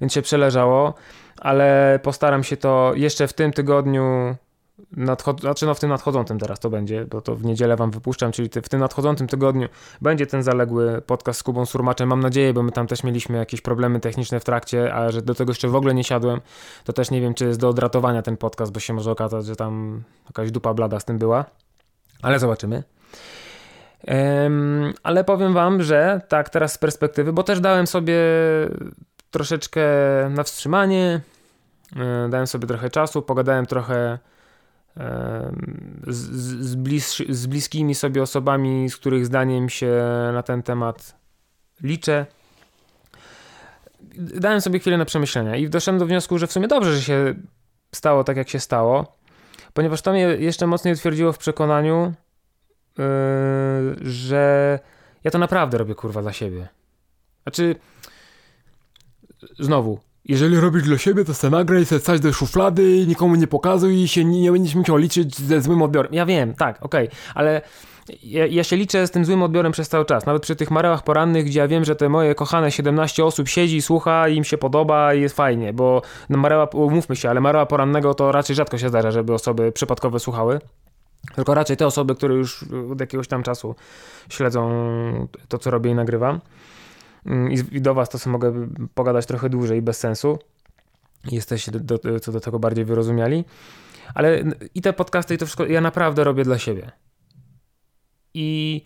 więc 0.00 0.12
się 0.12 0.22
przeleżało, 0.22 0.94
ale 1.40 2.00
postaram 2.02 2.44
się 2.44 2.56
to 2.56 2.92
jeszcze 2.94 3.28
w 3.28 3.32
tym 3.32 3.52
tygodniu 3.52 4.36
nadchod- 4.92 5.40
znaczy 5.40 5.66
no 5.66 5.74
w 5.74 5.80
tym 5.80 5.90
nadchodzącym 5.90 6.38
teraz 6.38 6.60
to 6.60 6.70
będzie, 6.70 7.04
bo 7.04 7.20
to 7.20 7.36
w 7.36 7.44
niedzielę 7.44 7.76
wam 7.76 7.90
wypuszczam, 7.90 8.32
czyli 8.32 8.48
w 8.62 8.68
tym 8.68 8.80
nadchodzącym 8.80 9.26
tygodniu 9.26 9.68
będzie 10.02 10.26
ten 10.26 10.42
zaległy 10.42 11.02
podcast 11.06 11.40
z 11.40 11.42
Kubą 11.42 11.66
Surmaczem, 11.66 12.08
mam 12.08 12.20
nadzieję, 12.20 12.52
bo 12.52 12.62
my 12.62 12.72
tam 12.72 12.86
też 12.86 13.04
mieliśmy 13.04 13.38
jakieś 13.38 13.60
problemy 13.60 14.00
techniczne 14.00 14.40
w 14.40 14.44
trakcie, 14.44 14.94
a 14.94 15.10
że 15.10 15.22
do 15.22 15.34
tego 15.34 15.50
jeszcze 15.50 15.68
w 15.68 15.74
ogóle 15.74 15.94
nie 15.94 16.04
siadłem, 16.04 16.40
to 16.84 16.92
też 16.92 17.10
nie 17.10 17.20
wiem, 17.20 17.34
czy 17.34 17.44
jest 17.44 17.60
do 17.60 17.68
odratowania 17.68 18.22
ten 18.22 18.36
podcast, 18.36 18.72
bo 18.72 18.80
się 18.80 18.94
może 18.94 19.10
okazać, 19.10 19.46
że 19.46 19.56
tam 19.56 20.02
jakaś 20.26 20.50
dupa 20.50 20.74
blada 20.74 21.00
z 21.00 21.04
tym 21.04 21.18
była, 21.18 21.44
ale 22.22 22.38
zobaczymy. 22.38 22.82
Um, 24.08 24.94
ale 25.02 25.24
powiem 25.24 25.54
wam, 25.54 25.82
że 25.82 26.20
tak 26.28 26.50
teraz 26.50 26.72
z 26.72 26.78
perspektywy, 26.78 27.32
bo 27.32 27.42
też 27.42 27.60
dałem 27.60 27.86
sobie 27.86 28.18
troszeczkę 29.30 29.82
na 30.30 30.42
wstrzymanie, 30.42 31.20
e, 31.96 32.28
dałem 32.28 32.46
sobie 32.46 32.66
trochę 32.66 32.90
czasu, 32.90 33.22
pogadałem 33.22 33.66
trochę 33.66 34.18
z, 36.06 36.16
z, 36.66 36.74
blis, 36.74 37.22
z 37.28 37.46
bliskimi 37.46 37.94
sobie 37.94 38.22
osobami, 38.22 38.90
z 38.90 38.96
których 38.96 39.26
zdaniem 39.26 39.68
się 39.68 39.92
na 40.32 40.42
ten 40.42 40.62
temat 40.62 41.16
liczę. 41.82 42.26
Dałem 44.18 44.60
sobie 44.60 44.78
chwilę 44.78 44.98
na 44.98 45.04
przemyślenia 45.04 45.56
i 45.56 45.68
doszedłem 45.68 45.98
do 45.98 46.06
wniosku, 46.06 46.38
że 46.38 46.46
w 46.46 46.52
sumie 46.52 46.68
dobrze, 46.68 46.96
że 46.96 47.02
się 47.02 47.34
stało 47.92 48.24
tak, 48.24 48.36
jak 48.36 48.48
się 48.48 48.60
stało, 48.60 49.16
ponieważ 49.72 50.02
to 50.02 50.12
mnie 50.12 50.20
jeszcze 50.20 50.66
mocniej 50.66 50.94
utwierdziło 50.94 51.32
w 51.32 51.38
przekonaniu, 51.38 52.12
yy, 52.98 53.04
że 54.10 54.78
ja 55.24 55.30
to 55.30 55.38
naprawdę 55.38 55.78
robię 55.78 55.94
kurwa 55.94 56.22
dla 56.22 56.32
siebie. 56.32 56.68
Znaczy, 57.42 57.76
znowu, 59.58 60.00
Jeżeli 60.28 60.60
robisz 60.60 60.82
dla 60.82 60.98
siebie, 60.98 61.24
to 61.24 61.34
se 61.34 61.50
nagraj, 61.50 61.84
se 61.84 62.00
wsadź 62.00 62.20
do 62.20 62.32
szuflady, 62.32 63.06
nikomu 63.06 63.34
nie 63.34 63.46
pokazuj 63.46 64.02
i 64.02 64.08
się 64.08 64.24
nie, 64.24 64.40
nie 64.40 64.52
będziesz 64.52 64.74
musiał 64.74 64.96
liczyć 64.96 65.38
ze 65.38 65.60
złym 65.60 65.82
odbiorem. 65.82 66.14
Ja 66.14 66.26
wiem, 66.26 66.54
tak, 66.54 66.82
okej, 66.82 67.08
ale 67.34 67.62
ja, 68.22 68.46
ja 68.46 68.64
się 68.64 68.76
liczę 68.76 69.06
z 69.06 69.10
tym 69.10 69.24
złym 69.24 69.42
odbiorem 69.42 69.72
przez 69.72 69.88
cały 69.88 70.04
czas. 70.04 70.26
Nawet 70.26 70.42
przy 70.42 70.56
tych 70.56 70.70
marełach 70.70 71.02
porannych, 71.02 71.44
gdzie 71.44 71.60
ja 71.60 71.68
wiem, 71.68 71.84
że 71.84 71.96
te 71.96 72.08
moje 72.08 72.34
kochane 72.34 72.70
17 72.70 73.24
osób 73.24 73.48
siedzi, 73.48 73.82
słucha, 73.82 74.28
im 74.28 74.44
się 74.44 74.58
podoba 74.58 75.14
i 75.14 75.20
jest 75.20 75.36
fajnie, 75.36 75.72
bo 75.72 76.02
no 76.28 76.38
mareła, 76.38 76.68
umówmy 76.72 77.16
się, 77.16 77.30
ale 77.30 77.40
mareła 77.40 77.66
porannego 77.66 78.14
to 78.14 78.32
raczej 78.32 78.56
rzadko 78.56 78.78
się 78.78 78.88
zdarza, 78.88 79.10
żeby 79.10 79.34
osoby 79.34 79.72
przypadkowe 79.72 80.20
słuchały. 80.20 80.58
Tylko 81.34 81.54
raczej 81.54 81.76
te 81.76 81.86
osoby, 81.86 82.14
które 82.14 82.34
już 82.34 82.64
od 82.92 83.00
jakiegoś 83.00 83.28
tam 83.28 83.42
czasu 83.42 83.74
śledzą 84.28 84.68
to, 85.48 85.58
co 85.58 85.70
robię 85.70 85.90
i 85.90 85.94
nagrywam. 85.94 86.40
Mm, 87.26 87.52
I, 87.52 87.80
do 87.80 87.94
was 87.94 88.08
to 88.08 88.18
sobie 88.18 88.32
mogę 88.32 88.68
pogadać 88.94 89.26
trochę 89.26 89.48
dłużej, 89.48 89.82
bez 89.82 89.98
sensu. 89.98 90.38
Jesteście 91.30 91.72
do, 91.72 91.98
do, 91.98 92.20
co 92.20 92.32
do 92.32 92.40
tego 92.40 92.58
bardziej 92.58 92.84
wyrozumiali. 92.84 93.44
Ale 94.14 94.42
i 94.74 94.82
te 94.82 94.92
podcasty, 94.92 95.34
i 95.34 95.38
to 95.38 95.46
wszystko 95.46 95.66
ja 95.66 95.80
naprawdę 95.80 96.24
robię 96.24 96.44
dla 96.44 96.58
siebie. 96.58 96.90
I 98.34 98.82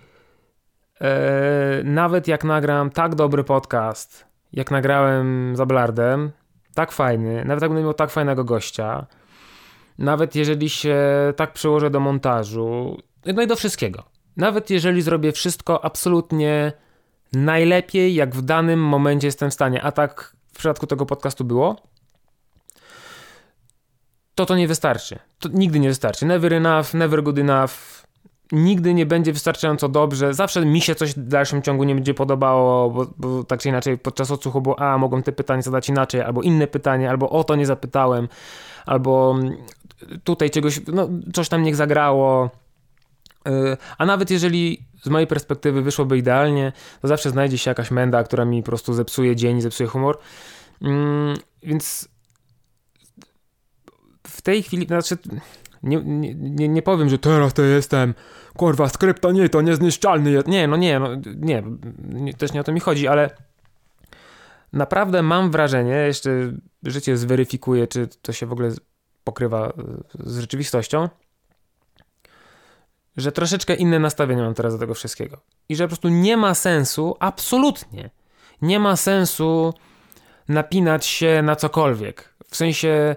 e, 1.01 1.83
nawet 1.85 2.29
jak 2.29 2.45
nagram 2.45 2.91
tak 2.91 3.15
dobry 3.15 3.45
podcast, 3.45 4.27
jak 4.53 4.71
nagrałem 4.71 5.57
za 5.57 5.67
Blardem, 5.67 6.31
tak 6.75 6.93
fajny, 6.93 7.45
nawet 7.45 7.63
jak 7.63 7.71
będę 7.71 7.85
miał 7.85 7.95
tak 7.95 8.11
fajnego 8.11 8.45
gościa, 8.45 9.07
nawet 9.99 10.35
jeżeli 10.35 10.71
się 10.71 10.99
tak 11.37 11.53
przyłożę 11.53 11.91
do 11.91 12.01
montażu, 12.01 12.99
no 13.27 13.43
i 13.43 13.47
do 13.47 13.57
wszystkiego. 13.57 14.05
Nawet 14.37 14.71
jeżeli 14.71 15.03
zrobię 15.03 15.33
wszystko 15.33 15.85
absolutnie 15.85 16.73
najlepiej, 17.33 18.15
jak 18.15 18.35
w 18.35 18.43
danym 18.43 18.81
momencie 18.81 19.27
jestem 19.27 19.51
w 19.51 19.55
stanie, 19.55 19.83
a 19.83 19.93
tak 19.93 20.37
w 20.53 20.59
przypadku 20.59 20.87
tego 20.87 21.07
podcastu 21.07 21.45
było, 21.45 21.77
to 24.35 24.47
to 24.47 24.57
nie 24.57 24.69
wystarczy. 24.69 25.19
To 25.39 25.49
nigdy 25.49 25.81
nie 25.81 25.89
wystarczy. 25.89 26.27
Never 26.27 26.55
enough, 26.55 26.95
never 26.95 27.23
good 27.23 27.39
enough. 27.39 27.71
Nigdy 28.53 28.95
nie 28.95 29.07
będzie 29.07 29.33
wystarczająco 29.33 29.89
dobrze. 29.89 30.35
Zawsze 30.35 30.67
mi 30.67 30.81
się 30.81 30.95
coś 30.95 31.15
w 31.15 31.29
dalszym 31.29 31.63
ciągu 31.63 31.85
nie 31.85 31.95
będzie 31.95 32.15
podobało, 32.15 32.91
bo, 32.91 33.07
bo 33.17 33.45
tak 33.45 33.61
czy 33.61 33.69
inaczej 33.69 33.99
podczas 33.99 34.31
odsłuchu 34.31 34.61
było, 34.61 34.81
a 34.81 34.99
mogłem 34.99 35.23
te 35.23 35.33
pytanie 35.33 35.63
zadać 35.63 35.89
inaczej, 35.89 36.21
albo 36.21 36.43
inne 36.43 36.67
pytanie, 36.67 37.11
albo 37.11 37.31
o 37.31 37.45
to 37.45 37.57
nie 37.57 37.67
zapytałem, 37.67 38.29
albo 38.87 39.35
tutaj 40.25 40.51
czegoś, 40.51 40.81
no 40.87 41.09
coś 41.33 41.49
tam 41.49 41.63
niech 41.63 41.77
zagrało. 41.77 42.51
Yy, 43.47 43.77
A 43.99 44.07
nawet 44.07 44.31
jeżeli 44.31 44.87
z 45.03 45.09
mojej 45.09 45.27
perspektywy 45.27 45.83
wyszłoby 45.83 46.19
idealnie, 46.19 46.73
to 47.03 47.09
zawsze 47.09 47.31
znajdzie 47.31 47.59
się 47.59 47.71
jakaś 47.71 47.91
menda, 47.91 48.25
która 48.25 48.45
mi 48.45 48.63
po 48.63 48.67
prostu 48.67 48.93
zepsuje 48.93 49.37
dzień, 49.37 49.61
zepsuje 49.61 49.89
humor. 49.89 50.19
Mm, 50.83 51.37
Więc 51.63 52.09
w 54.27 54.43
tej 54.43 54.63
chwili, 54.63 54.87
znaczy 54.87 55.17
nie, 55.83 56.03
nie, 56.05 56.69
nie, 56.69 56.83
powiem, 56.83 57.09
że 57.09 57.19
Teraz 57.19 57.55
to 57.55 57.63
jestem, 57.63 58.15
kurwa, 58.57 58.89
skrypta 58.89 59.33
nie, 59.33 59.49
to 59.49 59.61
niezniszczalny 59.61 60.31
jest. 60.31 60.47
nie, 60.47 60.69
no 60.69 60.77
nie, 60.77 61.01
no 61.01 61.09
nie, 61.37 61.63
nie, 61.99 62.35
też 62.35 62.53
nie 62.53 62.61
o 62.61 62.65
to 62.65 62.73
mi 62.73 62.81
chodzi, 62.81 63.09
ale 63.09 63.31
naprawdę 64.73 65.23
mam 65.23 65.51
wrażenie, 65.51 65.93
jeszcze 65.95 66.53
życie 66.83 67.17
zweryfikuje, 67.17 67.87
czy 67.87 68.09
to 68.23 68.33
się 68.33 68.47
w 68.47 68.53
ogóle 68.53 68.71
pokrywa 69.25 69.69
y, 69.69 69.73
z 70.31 70.39
rzeczywistością, 70.41 71.09
że 73.21 73.33
troszeczkę 73.33 73.75
inne 73.75 73.99
nastawienie 73.99 74.43
mam 74.43 74.55
teraz 74.55 74.75
do 74.75 74.79
tego 74.79 74.95
wszystkiego. 74.95 75.41
I 75.69 75.77
że 75.77 75.85
po 75.85 75.89
prostu 75.89 76.09
nie 76.09 76.37
ma 76.37 76.55
sensu, 76.55 77.17
absolutnie, 77.21 78.11
nie 78.63 78.79
ma 78.79 78.97
sensu 78.97 79.75
napinać 80.49 81.07
się 81.07 81.43
na 81.43 81.57
cokolwiek. 81.57 82.35
W 82.51 82.57
sensie, 82.57 83.17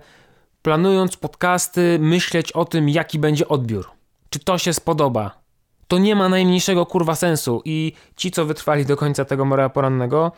planując 0.61 1.17
podcasty, 1.17 1.97
myśleć 2.01 2.51
o 2.51 2.65
tym, 2.65 2.89
jaki 2.89 3.19
będzie 3.19 3.47
odbiór. 3.47 3.91
Czy 4.29 4.39
to 4.39 4.57
się 4.57 4.73
spodoba, 4.73 5.43
to 5.87 5.97
nie 5.97 6.15
ma 6.15 6.29
najmniejszego 6.29 6.85
kurwa 6.85 7.15
sensu 7.15 7.61
i 7.65 7.93
ci, 8.15 8.31
co 8.31 8.45
wytrwali 8.45 8.85
do 8.85 8.97
końca 8.97 9.25
tego 9.25 9.45
mora 9.45 9.69
porannego, 9.69 10.31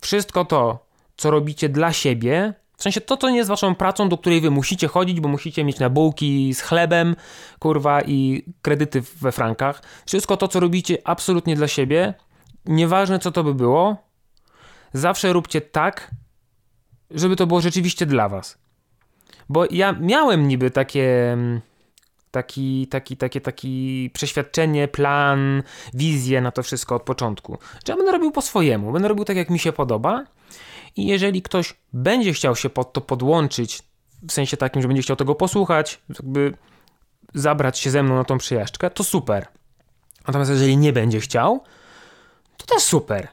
wszystko 0.00 0.44
to, 0.44 0.86
co 1.16 1.30
robicie 1.30 1.68
dla 1.68 1.92
siebie, 1.92 2.54
w 2.82 2.90
sensie 2.90 3.00
to, 3.00 3.16
co 3.16 3.30
nie 3.30 3.36
jest 3.36 3.48
waszą 3.48 3.74
pracą, 3.74 4.08
do 4.08 4.18
której 4.18 4.40
wy 4.40 4.50
musicie 4.50 4.88
chodzić, 4.88 5.20
bo 5.20 5.28
musicie 5.28 5.64
mieć 5.64 5.78
na 5.78 5.90
bułki 5.90 6.54
z 6.54 6.60
chlebem, 6.60 7.16
kurwa, 7.58 8.02
i 8.02 8.44
kredyty 8.62 9.02
we 9.20 9.32
frankach, 9.32 9.82
wszystko 10.06 10.36
to, 10.36 10.48
co 10.48 10.60
robicie 10.60 10.98
absolutnie 11.04 11.56
dla 11.56 11.68
siebie, 11.68 12.14
nieważne 12.66 13.18
co 13.18 13.32
to 13.32 13.44
by 13.44 13.54
było, 13.54 13.96
zawsze 14.92 15.32
róbcie 15.32 15.60
tak, 15.60 16.10
żeby 17.10 17.36
to 17.36 17.46
było 17.46 17.60
rzeczywiście 17.60 18.06
dla 18.06 18.28
was. 18.28 18.58
Bo 19.48 19.64
ja 19.70 19.92
miałem 19.92 20.48
niby 20.48 20.70
takie... 20.70 21.32
mm, 21.32 21.60
taki, 22.30 22.86
taki, 22.86 23.16
takie, 23.16 23.40
taki 23.40 24.10
przeświadczenie, 24.12 24.88
plan, 24.88 25.62
wizję 25.94 26.40
na 26.40 26.50
to 26.50 26.62
wszystko 26.62 26.94
od 26.94 27.02
początku. 27.02 27.58
Że 27.86 27.92
ja 27.92 27.96
będę 27.96 28.12
robił 28.12 28.30
po 28.30 28.42
swojemu, 28.42 28.92
będę 28.92 29.08
robił 29.08 29.24
tak, 29.24 29.36
jak 29.36 29.50
mi 29.50 29.58
się 29.58 29.72
podoba 29.72 30.24
i 30.96 31.06
jeżeli 31.06 31.42
ktoś 31.42 31.74
będzie 31.92 32.32
chciał 32.32 32.56
się 32.56 32.70
pod 32.70 32.92
to 32.92 33.00
podłączyć, 33.00 33.82
w 34.22 34.32
sensie 34.32 34.56
takim, 34.56 34.82
że 34.82 34.88
będzie 34.88 35.02
chciał 35.02 35.16
tego 35.16 35.34
posłuchać, 35.34 36.00
jakby 36.08 36.54
zabrać 37.34 37.78
się 37.78 37.90
ze 37.90 38.02
mną 38.02 38.14
na 38.14 38.24
tą 38.24 38.38
przejażdżkę, 38.38 38.90
to 38.90 39.04
super. 39.04 39.46
Natomiast 40.26 40.50
jeżeli 40.50 40.76
nie 40.76 40.92
będzie 40.92 41.20
chciał, 41.20 41.64
to 42.56 42.66
też 42.66 42.82
super. 42.82 43.28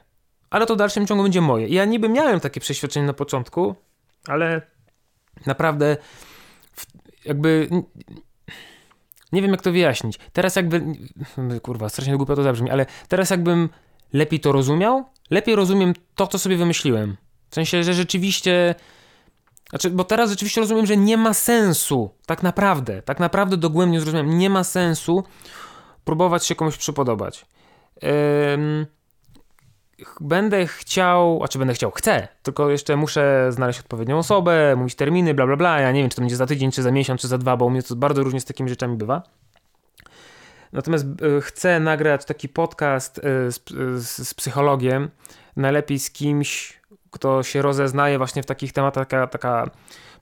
Ale 0.50 0.66
to 0.66 0.74
w 0.74 0.78
dalszym 0.78 1.06
ciągu 1.06 1.22
będzie 1.22 1.40
moje. 1.40 1.68
Ja 1.68 1.84
niby 1.84 2.08
miałem 2.08 2.40
takie 2.40 2.60
przeświadczenie 2.60 3.06
na 3.06 3.12
początku, 3.12 3.74
ale 4.26 4.62
naprawdę 5.46 5.96
jakby 7.24 7.68
nie 9.32 9.42
wiem 9.42 9.50
jak 9.50 9.62
to 9.62 9.72
wyjaśnić. 9.72 10.18
Teraz 10.32 10.56
jakby, 10.56 10.82
kurwa, 11.62 11.88
strasznie 11.88 12.16
głupio 12.16 12.36
to 12.36 12.42
zabrzmi, 12.42 12.70
ale 12.70 12.86
teraz 13.08 13.30
jakbym 13.30 13.68
lepiej 14.12 14.40
to 14.40 14.52
rozumiał, 14.52 15.04
lepiej 15.30 15.56
rozumiem 15.56 15.94
to, 16.14 16.26
co 16.26 16.38
sobie 16.38 16.56
wymyśliłem. 16.56 17.16
W 17.50 17.54
sensie, 17.54 17.84
że 17.84 17.94
rzeczywiście, 17.94 18.74
znaczy, 19.70 19.90
bo 19.90 20.04
teraz 20.04 20.30
rzeczywiście 20.30 20.60
rozumiem, 20.60 20.86
że 20.86 20.96
nie 20.96 21.16
ma 21.16 21.34
sensu, 21.34 22.10
tak 22.26 22.42
naprawdę, 22.42 23.02
tak 23.02 23.20
naprawdę 23.20 23.56
dogłębnie 23.56 24.00
zrozumiałem, 24.00 24.38
nie 24.38 24.50
ma 24.50 24.64
sensu 24.64 25.24
próbować 26.04 26.46
się 26.46 26.54
komuś 26.54 26.76
przypodobać. 26.76 27.46
Będę 30.20 30.66
chciał, 30.66 31.40
a 31.44 31.48
czy 31.48 31.58
będę 31.58 31.74
chciał, 31.74 31.90
chcę, 31.90 32.28
tylko 32.42 32.70
jeszcze 32.70 32.96
muszę 32.96 33.46
znaleźć 33.50 33.80
odpowiednią 33.80 34.18
osobę, 34.18 34.76
mówić 34.76 34.94
terminy, 34.94 35.34
bla 35.34 35.46
bla 35.46 35.56
bla. 35.56 35.80
Ja 35.80 35.92
nie 35.92 36.00
wiem, 36.00 36.10
czy 36.10 36.16
to 36.16 36.22
będzie 36.22 36.36
za 36.36 36.46
tydzień, 36.46 36.70
czy 36.70 36.82
za 36.82 36.90
miesiąc, 36.90 37.20
czy 37.20 37.28
za 37.28 37.38
dwa, 37.38 37.56
bo 37.56 37.64
u 37.64 37.70
mnie 37.70 37.82
to 37.82 37.96
bardzo 37.96 38.22
różnie 38.22 38.40
z 38.40 38.44
takimi 38.44 38.68
rzeczami 38.68 38.96
bywa. 38.96 39.22
Natomiast 40.72 41.06
y, 41.38 41.40
chcę 41.40 41.80
nagrać 41.80 42.24
taki 42.24 42.48
podcast 42.48 43.18
y, 43.18 43.22
z, 43.52 43.62
z, 43.96 44.28
z 44.28 44.34
psychologiem, 44.34 45.10
najlepiej 45.56 45.98
z 45.98 46.10
kimś, 46.10 46.80
kto 47.10 47.42
się 47.42 47.62
rozeznaje 47.62 48.18
właśnie 48.18 48.42
w 48.42 48.46
takich 48.46 48.72
tematach, 48.72 49.08
taka, 49.08 49.26
taka 49.26 49.70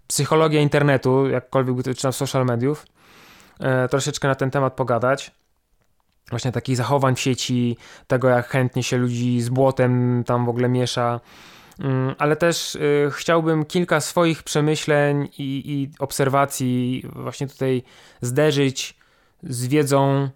psychologia 0.07 0.61
internetu, 0.61 1.29
jakkolwiek 1.29 1.77
by 1.77 1.83
to 1.83 1.95
czytał 1.95 2.13
social 2.13 2.45
mediów, 2.45 2.87
e, 3.61 3.89
troszeczkę 3.89 4.29
na 4.29 4.35
ten 4.35 4.51
temat 4.51 4.73
pogadać. 4.73 5.31
Właśnie 6.31 6.53
takich 6.53 6.77
zachowań 6.77 7.17
w 7.17 7.21
sieci, 7.21 7.77
tego 8.07 8.29
jak 8.29 8.49
chętnie 8.49 8.83
się 8.83 8.99
ludzi 8.99 9.41
z 9.41 9.49
błotem 9.49 10.25
tam 10.27 10.47
w 10.47 10.49
ogóle 10.49 10.69
miesza. 10.69 11.21
Mm, 11.81 12.15
Ale 12.19 12.37
też 12.37 12.75
y, 12.75 13.11
chciałbym 13.13 13.65
kilka 13.65 14.01
swoich 14.01 14.43
przemyśleń 14.43 15.29
i, 15.39 15.63
i 15.67 15.91
obserwacji 15.99 17.05
właśnie 17.15 17.47
tutaj 17.47 17.83
zderzyć 18.21 18.97
z 19.43 19.67
wiedzą 19.67 20.29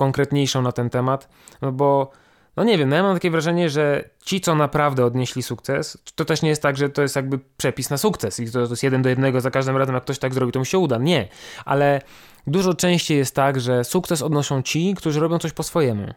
konkretniejszą 0.00 0.62
na 0.62 0.72
ten 0.72 0.90
temat, 0.90 1.28
no 1.62 1.72
bo 1.72 2.10
no 2.56 2.64
nie 2.64 2.78
wiem, 2.78 2.88
no 2.88 2.96
ja 2.96 3.02
mam 3.02 3.16
takie 3.16 3.30
wrażenie, 3.30 3.70
że 3.70 4.10
ci, 4.24 4.40
co 4.40 4.54
naprawdę 4.54 5.04
odnieśli 5.04 5.42
sukces, 5.42 5.98
to 6.14 6.24
też 6.24 6.42
nie 6.42 6.48
jest 6.48 6.62
tak, 6.62 6.76
że 6.76 6.88
to 6.88 7.02
jest 7.02 7.16
jakby 7.16 7.38
przepis 7.56 7.90
na 7.90 7.98
sukces 7.98 8.40
i 8.40 8.46
to, 8.46 8.66
to 8.66 8.72
jest 8.72 8.82
jeden 8.82 9.02
do 9.02 9.08
jednego 9.08 9.40
za 9.40 9.50
każdym 9.50 9.76
razem, 9.76 9.94
jak 9.94 10.04
ktoś 10.04 10.18
tak 10.18 10.34
zrobi, 10.34 10.52
to 10.52 10.58
mu 10.58 10.64
się 10.64 10.78
uda. 10.78 10.98
Nie, 10.98 11.28
ale 11.64 12.00
dużo 12.46 12.74
częściej 12.74 13.18
jest 13.18 13.34
tak, 13.34 13.60
że 13.60 13.84
sukces 13.84 14.22
odnoszą 14.22 14.62
ci, 14.62 14.94
którzy 14.94 15.20
robią 15.20 15.38
coś 15.38 15.52
po 15.52 15.62
swojemu. 15.62 16.14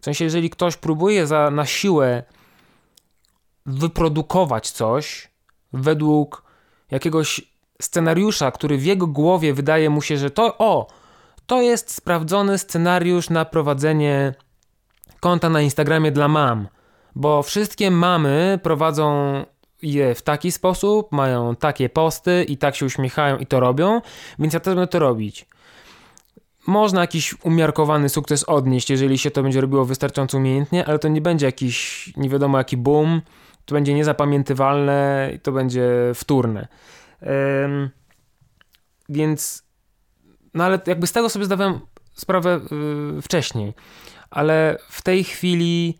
W 0.00 0.04
sensie, 0.04 0.24
jeżeli 0.24 0.50
ktoś 0.50 0.76
próbuje 0.76 1.26
za, 1.26 1.50
na 1.50 1.66
siłę 1.66 2.22
wyprodukować 3.66 4.70
coś 4.70 5.28
według 5.72 6.42
jakiegoś 6.90 7.40
scenariusza, 7.82 8.50
który 8.50 8.78
w 8.78 8.84
jego 8.84 9.06
głowie 9.06 9.54
wydaje 9.54 9.90
mu 9.90 10.02
się, 10.02 10.16
że 10.16 10.30
to 10.30 10.58
o, 10.58 10.99
to 11.50 11.62
jest 11.62 11.94
sprawdzony 11.94 12.58
scenariusz 12.58 13.30
na 13.30 13.44
prowadzenie 13.44 14.34
konta 15.20 15.48
na 15.48 15.60
Instagramie 15.60 16.12
dla 16.12 16.28
mam, 16.28 16.68
bo 17.14 17.42
wszystkie 17.42 17.90
mamy 17.90 18.58
prowadzą 18.62 19.44
je 19.82 20.14
w 20.14 20.22
taki 20.22 20.52
sposób, 20.52 21.12
mają 21.12 21.56
takie 21.56 21.88
posty 21.88 22.44
i 22.48 22.56
tak 22.56 22.76
się 22.76 22.86
uśmiechają 22.86 23.38
i 23.38 23.46
to 23.46 23.60
robią, 23.60 24.00
więc 24.38 24.54
ja 24.54 24.60
też 24.60 24.74
będę 24.74 24.86
to 24.86 24.98
robić. 24.98 25.46
Można 26.66 27.00
jakiś 27.00 27.34
umiarkowany 27.44 28.08
sukces 28.08 28.44
odnieść, 28.44 28.90
jeżeli 28.90 29.18
się 29.18 29.30
to 29.30 29.42
będzie 29.42 29.60
robiło 29.60 29.84
wystarczająco 29.84 30.38
umiejętnie, 30.38 30.86
ale 30.86 30.98
to 30.98 31.08
nie 31.08 31.20
będzie 31.20 31.46
jakiś 31.46 32.12
nie 32.16 32.28
wiadomo 32.28 32.58
jaki 32.58 32.76
boom, 32.76 33.22
to 33.64 33.74
będzie 33.74 33.94
niezapamiętywalne 33.94 35.30
i 35.34 35.40
to 35.40 35.52
będzie 35.52 35.90
wtórne. 36.14 36.68
Więc, 39.08 39.69
no 40.54 40.64
ale 40.64 40.80
jakby 40.86 41.06
z 41.06 41.12
tego 41.12 41.28
sobie 41.28 41.44
zdawałem 41.44 41.80
sprawę 42.14 42.60
yy, 43.14 43.22
wcześniej, 43.22 43.74
ale 44.30 44.78
w 44.88 45.02
tej 45.02 45.24
chwili 45.24 45.98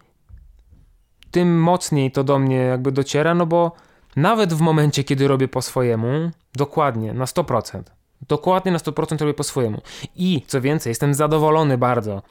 tym 1.31 1.61
mocniej 1.63 2.13
to 2.13 2.25
do 2.25 2.39
mnie 2.39 2.57
jakby 2.57 2.93
dociera, 2.93 3.35
no 3.35 3.47
bo 3.47 3.73
nawet 4.17 4.55
w 4.55 4.61
momencie, 4.61 5.05
kiedy 5.05 5.29
robię 5.29 5.49
po 5.49 5.63
swojemu, 5.63 6.31
dokładnie, 6.55 7.15
na 7.15 7.25
100%, 7.25 7.83
dokładnie 8.29 8.73
na 8.73 8.79
100% 8.79 9.21
robię 9.21 9.35
po 9.35 9.45
swojemu. 9.45 9.81
I 10.17 10.43
co 10.47 10.61
więcej, 10.61 10.91
jestem 10.91 11.15
zadowolony 11.15 11.79
bardzo 11.79 12.23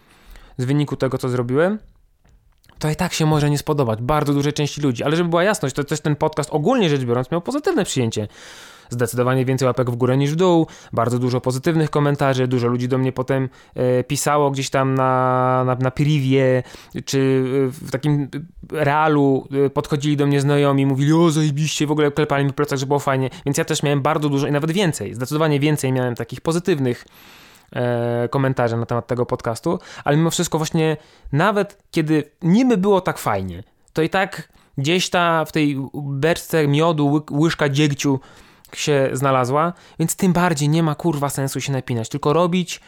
z 0.57 0.65
wyniku 0.65 0.95
tego, 0.95 1.17
co 1.17 1.29
zrobiłem, 1.29 1.79
to 2.79 2.89
i 2.89 2.95
tak 2.95 3.13
się 3.13 3.25
może 3.25 3.49
nie 3.49 3.57
spodobać 3.57 4.01
bardzo 4.01 4.33
dużej 4.33 4.53
części 4.53 4.81
ludzi. 4.81 5.03
Ale 5.03 5.15
żeby 5.15 5.29
była 5.29 5.43
jasność, 5.43 5.75
to 5.75 5.83
też 5.83 6.01
ten 6.01 6.15
podcast 6.15 6.49
ogólnie 6.53 6.89
rzecz 6.89 7.01
biorąc 7.01 7.31
miał 7.31 7.41
pozytywne 7.41 7.85
przyjęcie. 7.85 8.27
Zdecydowanie 8.89 9.45
więcej 9.45 9.65
łapek 9.65 9.89
w 9.89 9.95
górę 9.95 10.17
niż 10.17 10.31
w 10.31 10.35
dół, 10.35 10.67
bardzo 10.93 11.19
dużo 11.19 11.41
pozytywnych 11.41 11.89
komentarzy, 11.89 12.47
dużo 12.47 12.67
ludzi 12.67 12.87
do 12.87 12.97
mnie 12.97 13.11
potem 13.11 13.49
e, 13.75 14.03
pisało 14.03 14.51
gdzieś 14.51 14.69
tam 14.69 14.95
na, 14.95 15.63
na, 15.65 15.75
na 15.75 15.91
czy 17.05 17.43
e, 17.67 17.71
w 17.71 17.91
takim 17.91 18.29
realu 18.71 19.47
e, 19.65 19.69
podchodzili 19.69 20.17
do 20.17 20.27
mnie 20.27 20.41
znajomi, 20.41 20.85
mówili 20.85 21.13
o 21.13 21.31
zajebiście, 21.31 21.87
w 21.87 21.91
ogóle 21.91 22.11
klepali 22.11 22.45
mi 22.45 22.49
po 22.49 22.55
plecach, 22.55 22.79
że 22.79 22.85
było 22.85 22.99
fajnie, 22.99 23.29
więc 23.45 23.57
ja 23.57 23.65
też 23.65 23.83
miałem 23.83 24.01
bardzo 24.01 24.29
dużo 24.29 24.47
i 24.47 24.51
nawet 24.51 24.71
więcej, 24.71 25.13
zdecydowanie 25.13 25.59
więcej 25.59 25.91
miałem 25.91 26.15
takich 26.15 26.41
pozytywnych 26.41 27.05
komentarze 28.29 28.77
na 28.77 28.85
temat 28.85 29.07
tego 29.07 29.25
podcastu, 29.25 29.79
ale 30.03 30.17
mimo 30.17 30.29
wszystko 30.29 30.57
właśnie 30.57 30.97
nawet 31.31 31.83
kiedy 31.91 32.31
niby 32.41 32.77
było 32.77 33.01
tak 33.01 33.17
fajnie, 33.17 33.63
to 33.93 34.01
i 34.01 34.09
tak 34.09 34.49
gdzieś 34.77 35.09
ta 35.09 35.45
w 35.45 35.51
tej 35.51 35.77
beczce 35.93 36.67
miodu 36.67 37.25
łyżka 37.31 37.69
dziegciu 37.69 38.19
się 38.73 39.09
znalazła, 39.13 39.73
więc 39.99 40.15
tym 40.15 40.33
bardziej 40.33 40.69
nie 40.69 40.83
ma 40.83 40.95
kurwa 40.95 41.29
sensu 41.29 41.61
się 41.61 41.71
napinać, 41.71 42.09
tylko 42.09 42.33
robić 42.33 42.81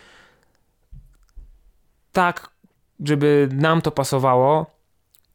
tak, 2.11 2.49
żeby 3.05 3.49
nam 3.51 3.81
to 3.81 3.91
pasowało, 3.91 4.65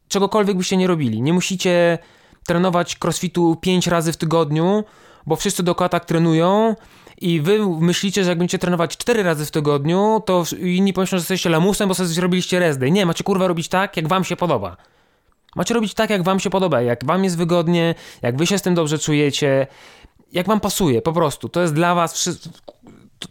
czegokolwiek 0.08 0.56
byście 0.56 0.76
nie 0.76 0.86
robili. 0.86 1.22
Nie 1.22 1.32
musicie 1.32 1.98
trenować 2.46 2.96
crossfitu 3.04 3.56
5 3.56 3.86
razy 3.86 4.12
w 4.12 4.16
tygodniu, 4.16 4.84
bo 5.26 5.36
wszyscy 5.36 5.62
dookoła 5.62 5.88
tak 5.88 6.04
trenują 6.04 6.76
i 7.20 7.40
wy 7.40 7.58
myślicie, 7.80 8.24
że 8.24 8.30
jak 8.30 8.38
będziecie 8.38 8.58
trenować 8.58 8.96
4 8.96 9.22
razy 9.22 9.46
w 9.46 9.50
tygodniu, 9.50 10.22
to 10.26 10.44
inni 10.58 10.92
pomyślą, 10.92 11.18
że 11.18 11.20
jesteście 11.20 11.50
lamusem, 11.50 11.88
bo 11.88 11.94
sobie 11.94 12.08
zrobiliście 12.08 12.58
rezdy. 12.58 12.90
Nie, 12.90 13.06
macie 13.06 13.24
kurwa 13.24 13.46
robić 13.48 13.68
tak, 13.68 13.96
jak 13.96 14.08
wam 14.08 14.24
się 14.24 14.36
podoba. 14.36 14.76
Macie 15.56 15.74
robić 15.74 15.94
tak, 15.94 16.10
jak 16.10 16.22
wam 16.22 16.40
się 16.40 16.50
podoba, 16.50 16.82
jak 16.82 17.04
wam 17.04 17.24
jest 17.24 17.36
wygodnie, 17.36 17.94
jak 18.22 18.36
wy 18.36 18.46
się 18.46 18.58
z 18.58 18.62
tym 18.62 18.74
dobrze 18.74 18.98
czujecie, 18.98 19.66
jak 20.32 20.46
wam 20.46 20.60
pasuje, 20.60 21.02
po 21.02 21.12
prostu. 21.12 21.48
To 21.48 21.60
jest 21.60 21.74
dla 21.74 21.94
was, 21.94 22.28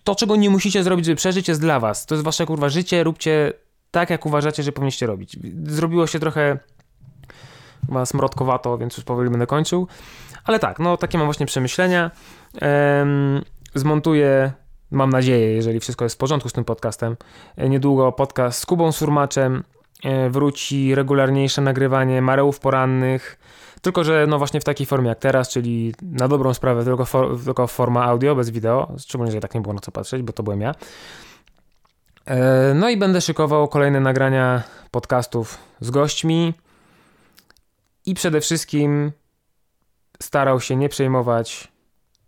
to, 0.03 0.15
czego 0.15 0.35
nie 0.35 0.49
musicie 0.49 0.83
zrobić, 0.83 1.05
żeby 1.05 1.15
przeżyć, 1.15 1.47
jest 1.47 1.61
dla 1.61 1.79
was. 1.79 2.05
To 2.05 2.15
jest 2.15 2.25
wasze 2.25 2.45
kurwa 2.45 2.69
życie, 2.69 3.03
róbcie 3.03 3.53
tak, 3.91 4.09
jak 4.09 4.25
uważacie, 4.25 4.63
że 4.63 4.71
powinniście 4.71 5.05
robić. 5.07 5.37
Zrobiło 5.67 6.07
się 6.07 6.19
trochę 6.19 6.59
chyba 7.87 8.05
smrodkowato, 8.05 8.77
więc 8.77 8.97
już 8.97 9.05
powoli 9.05 9.29
będę 9.29 9.47
kończył. 9.47 9.87
Ale 10.45 10.59
tak, 10.59 10.79
no 10.79 10.97
takie 10.97 11.17
mam 11.17 11.27
właśnie 11.27 11.45
przemyślenia. 11.45 12.11
Em, 12.61 13.41
zmontuję, 13.75 14.51
mam 14.91 15.09
nadzieję, 15.09 15.55
jeżeli 15.55 15.79
wszystko 15.79 16.05
jest 16.05 16.15
w 16.15 16.19
porządku 16.19 16.49
z 16.49 16.53
tym 16.53 16.65
podcastem, 16.65 17.15
e, 17.57 17.69
niedługo 17.69 18.11
podcast 18.11 18.59
z 18.59 18.65
Kubą 18.65 18.91
Surmaczem, 18.91 19.63
e, 20.03 20.29
wróci 20.29 20.95
regularniejsze 20.95 21.61
nagrywanie 21.61 22.21
Marełów 22.21 22.59
Porannych, 22.59 23.39
tylko 23.81 24.03
że 24.03 24.27
no 24.27 24.37
właśnie 24.37 24.59
w 24.59 24.63
takiej 24.63 24.85
formie 24.85 25.09
jak 25.09 25.19
teraz, 25.19 25.49
czyli 25.49 25.93
na 26.01 26.27
dobrą 26.27 26.53
sprawę 26.53 26.83
tylko, 26.83 27.05
for, 27.05 27.43
tylko 27.45 27.67
forma 27.67 28.03
audio, 28.03 28.35
bez 28.35 28.49
wideo, 28.49 28.91
szczególnie, 28.99 29.31
że 29.31 29.39
tak 29.39 29.55
nie 29.55 29.61
było 29.61 29.73
na 29.73 29.79
co 29.79 29.91
patrzeć, 29.91 30.21
bo 30.21 30.33
to 30.33 30.43
byłem 30.43 30.61
ja. 30.61 30.75
E, 32.25 32.73
No 32.73 32.89
i 32.89 32.97
będę 32.97 33.21
szykował 33.21 33.67
kolejne 33.67 33.99
nagrania 33.99 34.63
podcastów 34.91 35.57
z 35.79 35.89
gośćmi 35.89 36.53
i 38.05 38.13
przede 38.13 38.41
wszystkim 38.41 39.11
starał 40.21 40.61
się 40.61 40.75
nie 40.75 40.89
przejmować 40.89 41.71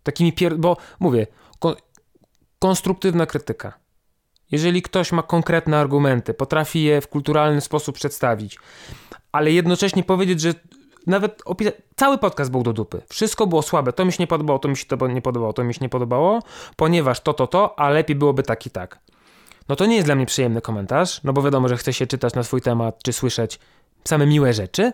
takimi 0.02 0.32
pier... 0.32 0.58
bo 0.58 0.76
mówię, 1.00 1.26
ko- 1.58 1.76
konstruktywna 2.58 3.26
krytyka. 3.26 3.72
Jeżeli 4.50 4.82
ktoś 4.82 5.12
ma 5.12 5.22
konkretne 5.22 5.78
argumenty, 5.78 6.34
potrafi 6.34 6.82
je 6.82 7.00
w 7.00 7.08
kulturalny 7.08 7.60
sposób 7.60 7.96
przedstawić, 7.96 8.58
ale 9.32 9.52
jednocześnie 9.52 10.04
powiedzieć, 10.04 10.40
że 10.40 10.54
nawet 11.06 11.42
opisa- 11.44 11.72
cały 11.96 12.18
podcast 12.18 12.50
był 12.50 12.62
do 12.62 12.72
dupy. 12.72 13.02
Wszystko 13.08 13.46
było 13.46 13.62
słabe. 13.62 13.92
To 13.92 14.04
mi 14.04 14.12
się 14.12 14.22
nie 14.22 14.26
podobało, 14.26 14.58
to 14.58 14.68
mi 14.68 14.76
się 14.76 14.86
to 14.86 15.06
nie 15.06 15.22
podobało, 15.22 15.52
to 15.52 15.64
mi 15.64 15.74
się 15.74 15.78
nie 15.82 15.88
podobało, 15.88 16.42
ponieważ 16.76 17.20
to, 17.20 17.34
to, 17.34 17.46
to, 17.46 17.78
a 17.78 17.90
lepiej 17.90 18.16
byłoby 18.16 18.42
tak 18.42 18.66
i 18.66 18.70
tak. 18.70 18.98
No 19.68 19.76
to 19.76 19.86
nie 19.86 19.94
jest 19.94 20.08
dla 20.08 20.14
mnie 20.14 20.26
przyjemny 20.26 20.60
komentarz, 20.60 21.20
no 21.24 21.32
bo 21.32 21.42
wiadomo, 21.42 21.68
że 21.68 21.76
chce 21.76 21.92
się 21.92 22.06
czytać 22.06 22.34
na 22.34 22.42
swój 22.42 22.60
temat, 22.62 23.02
czy 23.02 23.12
słyszeć 23.12 23.60
same 24.04 24.26
miłe 24.26 24.52
rzeczy, 24.52 24.92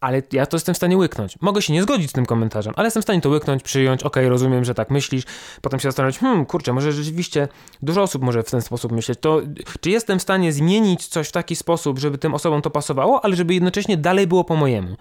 ale 0.00 0.22
ja 0.32 0.46
to 0.46 0.56
jestem 0.56 0.74
w 0.74 0.76
stanie 0.76 0.96
łyknąć. 0.96 1.36
Mogę 1.40 1.62
się 1.62 1.72
nie 1.72 1.82
zgodzić 1.82 2.10
z 2.10 2.12
tym 2.12 2.26
komentarzem, 2.26 2.74
ale 2.76 2.86
jestem 2.86 3.02
w 3.02 3.04
stanie 3.04 3.20
to 3.20 3.28
łyknąć, 3.28 3.62
przyjąć, 3.62 4.02
okej, 4.02 4.28
rozumiem, 4.28 4.64
że 4.64 4.74
tak 4.74 4.90
myślisz, 4.90 5.24
potem 5.62 5.80
się 5.80 5.88
zastanowić, 5.88 6.18
hmm, 6.18 6.46
kurczę, 6.46 6.72
może 6.72 6.92
rzeczywiście 6.92 7.48
dużo 7.82 8.02
osób 8.02 8.22
może 8.22 8.42
w 8.42 8.50
ten 8.50 8.62
sposób 8.62 8.92
myśleć, 8.92 9.18
to 9.20 9.40
czy 9.80 9.90
jestem 9.90 10.18
w 10.18 10.22
stanie 10.22 10.52
zmienić 10.52 11.06
coś 11.06 11.28
w 11.28 11.32
taki 11.32 11.56
sposób, 11.56 11.98
żeby 11.98 12.18
tym 12.18 12.34
osobom 12.34 12.62
to 12.62 12.70
pasowało, 12.70 13.24
ale 13.24 13.36
żeby 13.36 13.54
jednocześnie 13.54 13.96
dalej 13.96 14.26
było 14.26 14.44
po 14.44 14.56
mojemu. 14.56 14.96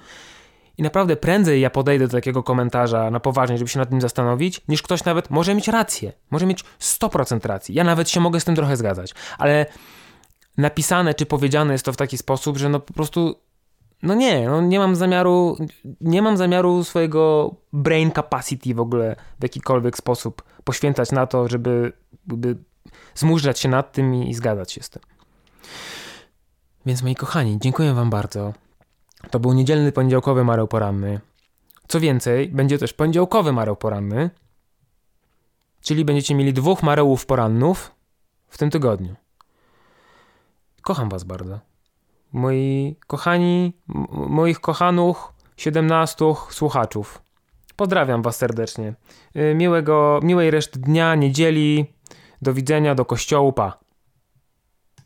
I 0.78 0.84
naprawdę 0.84 1.16
prędzej 1.16 1.62
ja 1.62 1.70
podejdę 1.70 2.08
do 2.08 2.12
takiego 2.12 2.44
komentarza 2.44 3.12
na 3.12 3.20
poważnie, 3.20 3.58
żeby 3.58 3.70
się 3.70 3.80
nad 3.80 3.92
nim 3.92 4.02
zastanowić, 4.02 4.62
niż 4.68 4.82
ktoś 4.82 5.04
nawet 5.04 5.30
może 5.30 5.56
mieć 5.56 5.68
rację. 5.68 6.14
Może 6.32 6.46
mieć 6.46 6.64
100% 6.80 7.48
racji. 7.48 7.76
Ja 7.76 7.84
nawet 7.84 8.10
się 8.10 8.20
mogę 8.20 8.40
z 8.40 8.44
tym 8.46 8.56
trochę 8.56 8.78
zgadzać. 8.78 9.14
Ale 9.38 9.66
napisane 10.58 11.14
czy 11.14 11.26
powiedziane 11.26 11.74
jest 11.74 11.86
to 11.86 11.94
w 11.94 11.98
taki 11.98 12.18
sposób, 12.18 12.58
że 12.58 12.70
no 12.70 12.80
po 12.80 12.94
prostu 12.94 13.45
no 14.04 14.16
nie, 14.16 14.50
no 14.50 14.62
nie 14.62 14.80
mam 14.80 14.96
zamiaru 14.96 15.58
nie 16.02 16.22
mam 16.22 16.38
zamiaru 16.38 16.84
swojego 16.84 17.56
brain 17.74 18.12
capacity 18.12 18.74
w 18.74 18.80
ogóle 18.80 19.16
w 19.40 19.44
jakikolwiek 19.44 19.98
sposób 19.98 20.44
poświęcać 20.64 21.12
na 21.12 21.28
to, 21.28 21.48
żeby, 21.48 21.94
żeby 22.30 22.58
zmurzać 23.16 23.60
się 23.60 23.70
nad 23.70 23.92
tym 23.92 24.16
i, 24.16 24.30
i 24.30 24.34
zgadzać 24.34 24.72
się 24.72 24.84
z 24.84 24.90
tym. 24.90 25.02
Więc 26.86 27.04
moi 27.04 27.16
kochani, 27.16 27.60
dziękuję 27.60 27.94
wam 27.94 28.10
bardzo. 28.10 28.54
To 29.32 29.40
był 29.40 29.54
niedzielny 29.54 29.92
poniedziałkowy 29.92 30.44
mareł 30.44 30.68
poranny. 30.68 31.20
Co 31.88 32.00
więcej, 32.00 32.50
będzie 32.50 32.78
też 32.78 32.94
poniedziałkowy 32.94 33.54
mareł 33.54 33.76
poranny, 33.76 34.30
czyli 35.82 36.06
będziecie 36.06 36.36
mieli 36.36 36.54
dwóch 36.54 36.84
marełów 36.84 37.26
porannów 37.26 37.92
w 38.48 38.58
tym 38.58 38.70
tygodniu. 38.70 39.16
Kocham 40.82 41.10
was 41.10 41.24
bardzo. 41.24 41.75
Moi 42.36 42.96
kochani, 43.08 43.74
moich 44.12 44.60
kochanych 44.60 45.18
17 45.58 46.26
słuchaczów. 46.50 47.22
Pozdrawiam 47.76 48.22
was 48.22 48.38
serdecznie. 48.38 48.94
Y, 49.36 49.56
Miłego, 49.56 50.20
miłej 50.24 50.52
reszty 50.52 50.80
dnia, 50.80 51.16
niedzieli. 51.16 51.94
Do 52.42 52.54
widzenia, 52.54 52.96
do 52.96 53.06
kościołu, 53.06 53.54
pa. 53.54 53.85